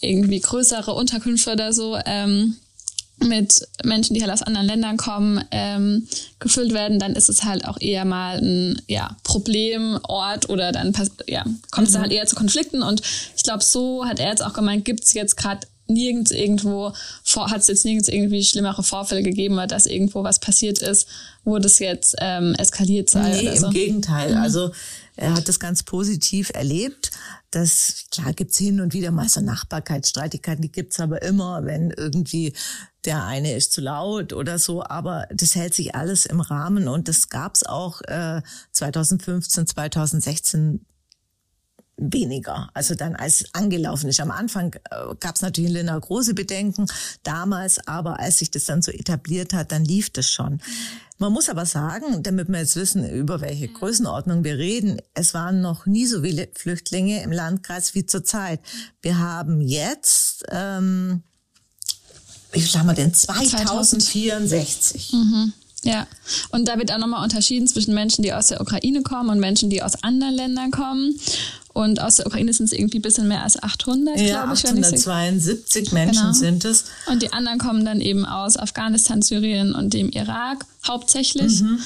irgendwie 0.01 0.39
größere 0.39 0.94
Unterkünfte 0.94 1.53
oder 1.53 1.74
so 1.74 1.98
ähm, 2.06 2.56
mit 3.20 3.68
Menschen, 3.84 4.14
die 4.14 4.22
halt 4.22 4.32
aus 4.32 4.44
anderen 4.44 4.68
Ländern 4.68 4.98
kommen, 4.98 5.44
ähm, 5.52 6.08
gefüllt 6.40 6.74
werden, 6.74 7.00
dann 7.00 7.16
ist 7.16 7.30
es 7.30 7.44
halt 7.44 7.66
auch 7.66 7.80
eher 7.80 8.06
mal 8.06 8.38
ein 8.38 8.82
ja, 8.88 9.16
Problemort 9.24 10.50
oder 10.50 10.72
dann 10.72 10.94
ja, 11.26 11.44
kommt 11.72 11.88
mhm. 11.88 11.96
es 11.96 11.98
halt 11.98 12.12
eher 12.12 12.26
zu 12.28 12.36
Konflikten. 12.36 12.84
Und 12.84 13.02
ich 13.36 13.44
glaube, 13.44 13.64
so 13.64 14.06
hat 14.06 14.20
er 14.20 14.30
jetzt 14.30 14.44
auch 14.44 14.54
gemeint, 14.54 14.86
gibt 14.86 15.04
es 15.04 15.14
jetzt 15.14 15.36
gerade 15.36 15.68
nirgends 15.88 16.32
irgendwo, 16.32 16.94
hat 17.36 17.62
es 17.62 17.67
jetzt 17.67 17.86
nirgends 17.86 18.08
irgendwie 18.08 18.44
schlimmere 18.44 18.84
Vorfälle 18.84 19.24
gegeben, 19.24 19.60
dass 19.67 19.86
irgendwo 19.86 20.24
was 20.24 20.39
passiert 20.39 20.79
ist, 20.79 21.08
wo 21.44 21.58
das 21.60 21.79
jetzt 21.79 22.15
ähm, 22.20 22.56
eskaliert 22.56 23.10
sei. 23.10 23.29
Nee, 23.29 23.48
im 23.48 23.58
so. 23.58 23.70
Gegenteil. 23.70 24.32
Mhm. 24.32 24.41
Also 24.41 24.72
er 25.15 25.34
hat 25.34 25.48
das 25.48 25.60
ganz 25.60 25.84
positiv 25.84 26.51
erlebt. 26.53 27.12
Das, 27.50 28.06
klar 28.12 28.34
gibt's 28.34 28.58
hin 28.58 28.82
und 28.82 28.94
wieder 28.94 29.12
mal 29.12 29.27
so 29.29 29.41
Nachbarkeitsstreitigkeiten, 29.41 30.62
die 30.62 30.72
gibt's 30.72 31.00
aber 31.00 31.22
immer, 31.24 31.65
wenn 31.65 31.91
irgendwie 31.91 32.53
der 33.06 33.24
eine 33.24 33.53
ist 33.53 33.72
zu 33.72 33.82
laut 33.82 34.34
oder 34.34 34.60
so, 34.60 34.84
aber 34.84 35.27
das 35.32 35.56
hält 35.56 35.74
sich 35.74 35.96
alles 35.96 36.25
im 36.25 36.41
Rahmen 36.41 36.88
und 36.88 37.08
das 37.08 37.29
gab's 37.29 37.63
auch 37.63 38.01
äh, 38.01 38.41
2015, 38.74 39.65
2016 39.65 40.86
weniger. 41.98 42.70
Also 42.74 42.96
dann 42.96 43.16
als 43.16 43.46
angelaufen 43.54 44.10
ist. 44.10 44.20
Am 44.20 44.32
Anfang 44.32 44.75
äh, 44.92 45.16
gab 45.20 45.36
es 45.36 45.42
natürlich 45.42 45.70
in 45.70 45.77
Lindau 45.77 46.00
große 46.00 46.34
Bedenken 46.34 46.88
damals, 47.24 47.86
aber 47.88 48.20
als 48.20 48.39
sich 48.39 48.51
das 48.51 48.66
dann 48.66 48.82
so 48.82 48.92
etabliert 48.92 49.54
hat, 49.54 49.72
dann 49.72 49.84
lief 49.84 50.12
das 50.12 50.30
schon. 50.30 50.62
Man 51.18 51.34
muss 51.34 51.50
aber 51.50 51.66
sagen, 51.66 52.22
damit 52.22 52.48
wir 52.48 52.60
jetzt 52.60 52.75
wissen, 52.75 53.10
über 53.10 53.42
welche 53.42 53.68
Größenordnung 53.68 54.44
wir 54.44 54.60
reden, 54.60 55.01
es 55.16 55.34
waren 55.34 55.62
noch 55.62 55.88
nie 55.88 56.06
so 56.06 56.22
viele 56.22 56.48
Flüchtlinge 56.54 57.24
im 57.24 57.32
Landkreis 57.32 57.96
wie 57.96 58.06
zurzeit. 58.06 58.60
Wir 59.01 59.18
haben 59.18 59.62
jetzt, 59.62 60.46
ähm, 60.51 61.24
wie 62.51 62.62
viel 62.62 62.80
haben 62.80 62.86
wir 62.86 62.94
denn? 62.94 63.13
2064. 63.13 65.13
Mhm. 65.13 65.54
Ja, 65.84 66.08
und 66.50 66.68
da 66.68 66.77
wird 66.77 66.92
auch 66.92 66.98
nochmal 66.98 67.24
unterschieden 67.24 67.68
zwischen 67.68 67.94
Menschen, 67.94 68.22
die 68.22 68.34
aus 68.34 68.48
der 68.48 68.62
Ukraine 68.62 69.04
kommen 69.04 69.30
und 69.30 69.39
Menschen, 69.39 69.70
die 69.70 69.82
aus 69.82 70.04
anderen 70.04 70.36
Ländern 70.36 70.72
kommen. 70.72 71.20
Und 71.78 72.02
aus 72.02 72.16
der 72.16 72.26
Ukraine 72.26 72.52
sind 72.54 72.66
es 72.66 72.72
irgendwie 72.72 72.98
ein 72.98 73.04
bisschen 73.04 73.28
mehr 73.28 73.44
als 73.44 73.62
800, 73.62 74.20
ja, 74.20 74.46
glaube 74.46 74.56
ich. 74.56 74.66
872 74.66 75.92
Menschen 75.92 76.22
genau. 76.22 76.34
sind 76.34 76.66
es. 76.66 76.86
Und 77.06 77.22
die 77.22 77.32
anderen 77.32 77.60
kommen 77.60 77.86
dann 77.86 78.02
eben 78.02 78.26
aus 78.26 78.58
Afghanistan, 78.58 79.22
Syrien 79.22 79.76
und 79.76 79.94
dem 79.94 80.10
Irak 80.10 80.66
hauptsächlich. 80.88 81.62
Mhm. 81.62 81.78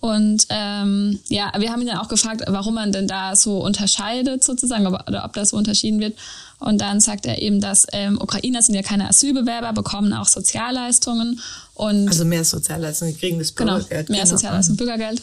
Und 0.00 0.46
ähm, 0.48 1.20
ja, 1.28 1.52
wir 1.58 1.70
haben 1.70 1.82
ihn 1.82 1.88
dann 1.88 1.98
auch 1.98 2.08
gefragt, 2.08 2.42
warum 2.46 2.74
man 2.74 2.90
denn 2.90 3.06
da 3.06 3.36
so 3.36 3.58
unterscheidet 3.62 4.42
sozusagen 4.42 4.86
oder 4.86 5.24
ob 5.26 5.34
das 5.34 5.50
so 5.50 5.58
unterschieden 5.58 6.00
wird. 6.00 6.16
Und 6.58 6.80
dann 6.80 7.00
sagt 7.00 7.26
er 7.26 7.40
eben, 7.40 7.60
dass 7.60 7.86
ähm, 7.92 8.18
Ukrainer 8.20 8.62
sind 8.62 8.74
ja 8.74 8.82
keine 8.82 9.08
Asylbewerber, 9.08 9.74
bekommen 9.74 10.12
auch 10.14 10.26
Sozialleistungen. 10.26 11.40
Und 11.74 12.08
also 12.08 12.24
mehr 12.24 12.44
Sozialleistungen, 12.44 13.12
die 13.14 13.20
kriegen 13.20 13.38
das 13.38 13.54
genau, 13.54 13.74
Bürgergeld. 13.74 14.06
Genau, 14.06 14.16
mehr 14.16 14.24
genau. 14.24 14.36
Sozialleistungen, 14.36 14.76
Bürgergeld. 14.78 15.22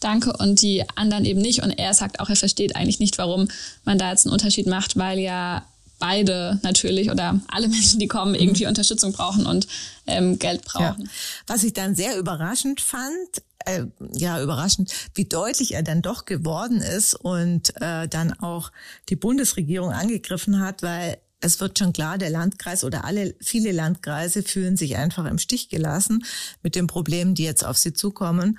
Danke. 0.00 0.34
Und 0.38 0.60
die 0.60 0.84
anderen 0.94 1.24
eben 1.24 1.40
nicht. 1.40 1.62
Und 1.62 1.70
er 1.70 1.94
sagt 1.94 2.20
auch, 2.20 2.28
er 2.28 2.36
versteht 2.36 2.76
eigentlich 2.76 3.00
nicht, 3.00 3.16
warum 3.16 3.48
man 3.84 3.98
da 3.98 4.10
jetzt 4.10 4.26
einen 4.26 4.32
Unterschied 4.34 4.66
macht, 4.66 4.96
weil 4.98 5.18
ja 5.18 5.64
beide 5.98 6.58
natürlich 6.62 7.10
oder 7.10 7.40
alle 7.48 7.68
Menschen, 7.68 7.98
die 7.98 8.08
kommen, 8.08 8.34
irgendwie 8.34 8.64
mhm. 8.64 8.70
Unterstützung 8.70 9.12
brauchen 9.12 9.46
und 9.46 9.66
ähm, 10.06 10.38
Geld 10.38 10.64
brauchen. 10.64 11.02
Ja. 11.02 11.10
Was 11.46 11.64
ich 11.64 11.72
dann 11.72 11.94
sehr 11.94 12.16
überraschend 12.18 12.80
fand, 12.80 13.42
äh, 13.68 13.86
ja 14.12 14.42
überraschend, 14.42 14.92
wie 15.14 15.24
deutlich 15.24 15.74
er 15.74 15.82
dann 15.82 16.02
doch 16.02 16.24
geworden 16.24 16.80
ist 16.80 17.14
und 17.14 17.74
äh, 17.80 18.08
dann 18.08 18.32
auch 18.40 18.72
die 19.08 19.16
Bundesregierung 19.16 19.92
angegriffen 19.92 20.60
hat, 20.60 20.82
weil 20.82 21.18
es 21.40 21.60
wird 21.60 21.78
schon 21.78 21.92
klar, 21.92 22.18
der 22.18 22.30
Landkreis 22.30 22.82
oder 22.82 23.04
alle, 23.04 23.34
viele 23.40 23.72
Landkreise 23.72 24.42
fühlen 24.42 24.76
sich 24.76 24.96
einfach 24.96 25.24
im 25.26 25.38
Stich 25.38 25.68
gelassen 25.68 26.24
mit 26.62 26.74
den 26.74 26.88
Problemen, 26.88 27.34
die 27.34 27.44
jetzt 27.44 27.64
auf 27.64 27.78
sie 27.78 27.92
zukommen. 27.92 28.58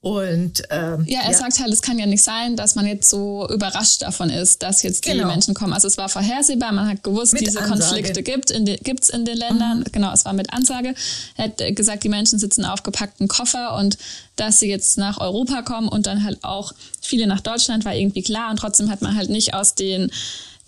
Und 0.00 0.62
ähm, 0.70 1.04
ja, 1.08 1.22
er 1.22 1.32
ja. 1.32 1.36
sagt 1.36 1.58
halt, 1.58 1.72
es 1.72 1.82
kann 1.82 1.98
ja 1.98 2.06
nicht 2.06 2.22
sein, 2.22 2.54
dass 2.54 2.76
man 2.76 2.86
jetzt 2.86 3.10
so 3.10 3.48
überrascht 3.50 4.02
davon 4.02 4.30
ist, 4.30 4.62
dass 4.62 4.84
jetzt 4.84 5.04
die 5.04 5.10
genau. 5.10 5.26
Menschen 5.26 5.54
kommen. 5.54 5.72
Also 5.72 5.88
es 5.88 5.98
war 5.98 6.08
vorhersehbar, 6.08 6.70
man 6.70 6.88
hat 6.88 7.02
gewusst, 7.02 7.32
mit 7.32 7.44
diese 7.44 7.60
Ansage. 7.60 7.80
Konflikte 7.80 8.22
gibt 8.22 8.52
in 8.52 8.64
gibt's 8.64 9.08
in 9.08 9.24
den 9.24 9.36
Ländern. 9.36 9.80
Mhm. 9.80 9.84
Genau, 9.90 10.12
es 10.12 10.24
war 10.24 10.34
mit 10.34 10.52
Ansage. 10.52 10.94
Er 11.36 11.46
hat 11.46 11.74
gesagt, 11.74 12.04
die 12.04 12.08
Menschen 12.08 12.38
sitzen 12.38 12.64
auf 12.64 12.84
gepackten 12.84 13.26
Koffer 13.26 13.74
und 13.74 13.98
dass 14.36 14.60
sie 14.60 14.68
jetzt 14.68 14.98
nach 14.98 15.18
Europa 15.18 15.62
kommen 15.62 15.88
und 15.88 16.06
dann 16.06 16.22
halt 16.22 16.44
auch 16.44 16.72
viele 17.00 17.26
nach 17.26 17.40
Deutschland 17.40 17.84
war 17.84 17.94
irgendwie 17.96 18.22
klar 18.22 18.52
und 18.52 18.58
trotzdem 18.58 18.90
hat 18.90 19.02
man 19.02 19.16
halt 19.16 19.30
nicht 19.30 19.54
aus 19.54 19.74
den 19.74 20.12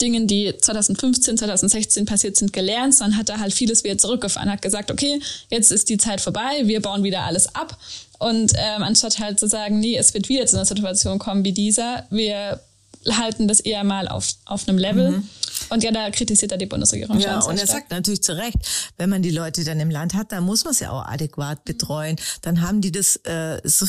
Dingen, 0.01 0.27
die 0.27 0.55
2015, 0.57 1.39
2016 1.39 2.07
passiert 2.07 2.37
sind, 2.37 2.53
gelernt, 2.53 2.95
sondern 2.95 3.19
hat 3.19 3.29
da 3.29 3.39
halt 3.39 3.53
vieles 3.53 3.85
wieder 3.85 3.99
zurückgefahren, 3.99 4.51
hat 4.51 4.63
gesagt, 4.63 4.91
okay, 4.91 5.21
jetzt 5.51 5.71
ist 5.71 5.89
die 5.89 5.99
Zeit 5.99 6.21
vorbei, 6.21 6.63
wir 6.65 6.81
bauen 6.81 7.03
wieder 7.03 7.23
alles 7.23 7.55
ab. 7.55 7.79
Und 8.19 8.53
ähm, 8.57 8.83
anstatt 8.83 9.19
halt 9.19 9.41
zu 9.41 9.49
sagen, 9.49 9.81
nee, 9.81 9.97
es 9.97 10.13
wird 10.13 10.29
wieder 10.29 10.47
zu 10.47 10.57
einer 10.57 10.67
Situation 10.67 11.19
kommen 11.19 11.45
wie 11.45 11.53
dieser, 11.53 12.07
wir 12.11 12.61
halten 13.09 13.49
das 13.49 13.61
eher 13.61 13.85
mal 13.85 14.09
auf, 14.09 14.35
auf 14.45 14.69
einem 14.69 14.79
Level. 14.79 15.11
Mhm. 15.13 15.29
Und 15.71 15.85
ja, 15.85 15.93
da 15.93 16.11
kritisiert 16.11 16.53
er 16.53 16.59
die 16.59 16.67
Bundesregierung 16.67 17.19
ja, 17.21 17.39
und 17.41 17.59
er 17.59 17.67
sagt 17.67 17.91
natürlich 17.91 18.23
zu 18.23 18.37
Recht, 18.37 18.57
wenn 18.99 19.09
man 19.09 19.23
die 19.23 19.31
Leute 19.31 19.63
dann 19.63 19.79
im 19.79 19.91
Land 19.91 20.15
hat, 20.15 20.33
dann 20.33 20.45
muss 20.45 20.65
man 20.65 20.75
sie 20.75 20.87
auch 20.89 21.07
adäquat 21.07 21.65
betreuen. 21.65 22.17
Dann 22.43 22.61
haben 22.61 22.81
die 22.81 22.91
das, 22.91 23.17
äh, 23.25 23.61
so, 23.65 23.87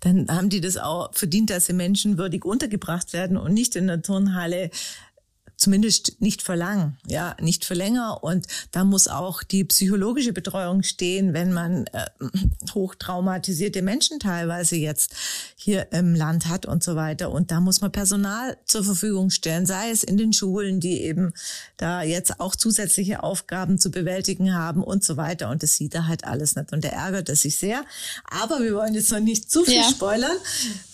dann 0.00 0.28
haben 0.28 0.50
die 0.50 0.60
das 0.60 0.76
auch 0.76 1.12
verdient, 1.12 1.50
dass 1.50 1.66
sie 1.66 1.72
menschenwürdig 1.72 2.44
untergebracht 2.44 3.12
werden 3.12 3.36
und 3.36 3.52
nicht 3.54 3.76
in 3.76 3.88
der 3.88 4.02
Turnhalle 4.02 4.70
zumindest 5.56 6.20
nicht 6.20 6.42
für 6.42 6.54
lang, 6.54 6.96
ja, 7.06 7.34
nicht 7.40 7.64
für 7.64 7.74
länger. 7.74 8.22
Und 8.22 8.46
da 8.72 8.84
muss 8.84 9.08
auch 9.08 9.42
die 9.42 9.64
psychologische 9.64 10.32
Betreuung 10.32 10.82
stehen, 10.82 11.32
wenn 11.32 11.52
man 11.52 11.86
äh, 11.88 12.06
hochtraumatisierte 12.74 13.80
Menschen 13.80 14.20
teilweise 14.20 14.76
jetzt 14.76 15.14
hier 15.56 15.90
im 15.92 16.14
Land 16.14 16.46
hat 16.48 16.66
und 16.66 16.84
so 16.84 16.94
weiter. 16.94 17.30
Und 17.30 17.50
da 17.50 17.60
muss 17.60 17.80
man 17.80 17.90
Personal 17.90 18.58
zur 18.66 18.84
Verfügung 18.84 19.30
stellen, 19.30 19.64
sei 19.64 19.90
es 19.90 20.02
in 20.02 20.18
den 20.18 20.32
Schulen, 20.32 20.78
die 20.78 21.00
eben 21.02 21.32
da 21.78 22.02
jetzt 22.02 22.38
auch 22.38 22.54
zusätzliche 22.54 23.22
Aufgaben 23.22 23.78
zu 23.78 23.90
bewältigen 23.90 24.54
haben 24.54 24.84
und 24.84 25.04
so 25.04 25.16
weiter. 25.16 25.48
Und 25.50 25.62
das 25.62 25.76
sieht 25.76 25.94
er 25.94 26.06
halt 26.06 26.24
alles 26.24 26.54
nicht. 26.54 26.72
Und 26.72 26.84
der 26.84 26.92
ärgert 26.92 27.30
es 27.30 27.42
sich 27.42 27.58
sehr. 27.58 27.84
Aber 28.24 28.60
wir 28.60 28.74
wollen 28.74 28.94
jetzt 28.94 29.10
noch 29.10 29.20
nicht 29.20 29.50
zu 29.50 29.64
viel 29.64 29.76
ja. 29.76 29.88
spoilern, 29.88 30.36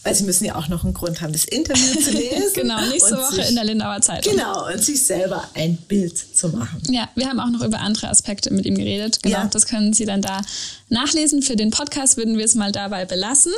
weil 0.05 0.15
Sie 0.15 0.25
müssen 0.25 0.45
ja 0.45 0.55
auch 0.55 0.69
noch 0.69 0.85
einen 0.85 0.95
Grund 0.95 1.21
haben, 1.21 1.33
das 1.33 1.45
Interview 1.45 2.01
zu 2.01 2.11
lesen. 2.13 2.53
genau, 2.55 2.81
nächste 2.89 3.17
Woche 3.17 3.43
in 3.43 3.57
der 3.57 3.65
Lindauer 3.65 4.01
Zeitung. 4.01 4.33
Genau, 4.33 4.52
und 4.53 4.83
sich 4.83 5.05
selber 5.05 5.49
ein 5.55 5.77
Bild 5.77 6.17
zu 6.17 6.49
machen. 6.51 6.83
Ja, 6.91 7.09
wir 7.15 7.29
haben 7.29 7.41
auch 7.41 7.51
noch 7.51 7.63
über 7.63 7.81
andere 7.81 8.09
Aspekte 8.09 8.53
mit 8.53 8.67
ihm 8.67 8.77
geredet. 8.77 9.23
Genau, 9.23 9.39
ja. 9.39 9.47
das 9.47 9.67
können 9.67 9.93
Sie 9.93 10.05
dann 10.05 10.23
da 10.23 10.43
nachlesen. 10.89 11.43
Für 11.43 11.57
den 11.57 11.71
Podcast 11.71 12.17
würden 12.17 12.39
wir 12.39 12.45
es 12.45 12.55
mal 12.55 12.73
dabei 12.73 13.05
belassen. 13.05 13.53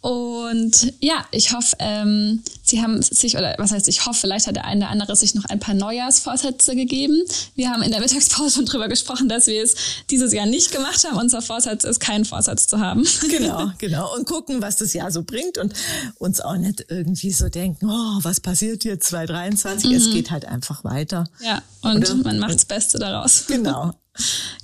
Und 0.00 0.94
ja, 1.00 1.26
ich 1.30 1.52
hoffe, 1.52 1.76
ähm, 1.78 2.42
Sie 2.62 2.80
haben 2.80 3.02
sich, 3.02 3.36
oder 3.36 3.56
was 3.58 3.72
heißt, 3.72 3.88
ich 3.88 4.06
hoffe, 4.06 4.20
vielleicht 4.20 4.46
hat 4.46 4.54
der 4.54 4.64
eine 4.64 4.84
oder 4.84 4.90
andere 4.90 5.16
sich 5.16 5.34
noch 5.34 5.44
ein 5.46 5.58
paar 5.58 5.74
Neujahrsvorsätze 5.74 6.76
gegeben. 6.76 7.20
Wir 7.56 7.70
haben 7.70 7.82
in 7.82 7.90
der 7.90 8.00
Mittagspause 8.00 8.54
schon 8.54 8.64
drüber 8.64 8.88
gesprochen, 8.88 9.28
dass 9.28 9.48
wir 9.48 9.62
es 9.62 9.74
dieses 10.08 10.32
Jahr 10.32 10.46
nicht 10.46 10.70
gemacht 10.70 11.04
haben. 11.04 11.18
Unser 11.18 11.42
Vorsatz 11.42 11.82
ist, 11.82 11.98
keinen 11.98 12.24
Vorsatz 12.24 12.68
zu 12.68 12.78
haben. 12.78 13.04
Genau, 13.28 13.72
genau. 13.78 14.14
Und 14.14 14.26
gucken, 14.26 14.62
was 14.62 14.76
das 14.76 14.92
Jahr 14.92 15.10
so 15.10 15.24
bringt 15.24 15.58
und 15.58 15.74
uns 16.18 16.40
auch 16.40 16.56
nicht 16.56 16.86
irgendwie 16.88 17.32
so 17.32 17.48
denken, 17.48 17.90
oh, 17.90 18.18
was 18.22 18.40
passiert 18.40 18.84
jetzt 18.84 19.08
2023? 19.08 19.90
Mhm. 19.90 19.96
Es 19.96 20.10
geht 20.10 20.30
halt 20.30 20.44
einfach 20.44 20.84
weiter. 20.84 21.28
Ja, 21.44 21.62
und 21.82 22.08
oder? 22.08 22.14
man 22.14 22.38
macht 22.38 22.54
das 22.54 22.64
Beste 22.64 22.98
daraus. 22.98 23.46
Genau. 23.48 23.92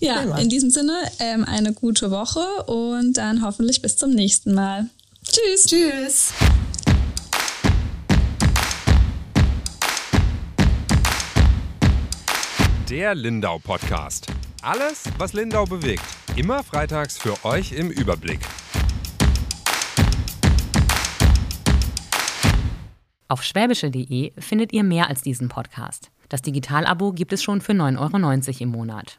Ja, 0.01 0.21
in 0.37 0.51
diesem 0.51 0.71
Sinne 0.71 0.93
ähm, 1.19 1.45
eine 1.45 1.73
gute 1.73 2.11
Woche 2.11 2.45
und 2.67 3.17
dann 3.17 3.43
hoffentlich 3.43 3.81
bis 3.81 3.97
zum 3.97 4.11
nächsten 4.11 4.53
Mal. 4.53 4.91
Tschüss. 5.29 5.65
Tschüss. 5.67 6.35
Der 12.89 13.15
Lindau 13.15 13.59
Podcast. 13.59 14.29
Alles, 14.63 15.05
was 15.19 15.33
Lindau 15.33 15.65
bewegt. 15.65 16.05
Immer 16.37 16.63
freitags 16.63 17.19
für 17.19 17.45
euch 17.45 17.73
im 17.73 17.91
Überblick. 17.91 18.41
Auf 23.29 23.43
schwäbische.de 23.43 24.33
findet 24.39 24.73
ihr 24.73 24.85
mehr 24.85 25.09
als 25.09 25.23
diesen 25.23 25.49
Podcast. 25.49 26.11
Das 26.29 26.43
Digitalabo 26.43 27.13
gibt 27.13 27.33
es 27.33 27.43
schon 27.43 27.61
für 27.61 27.73
9,90 27.73 27.99
Euro 27.99 28.63
im 28.63 28.69
Monat. 28.71 29.19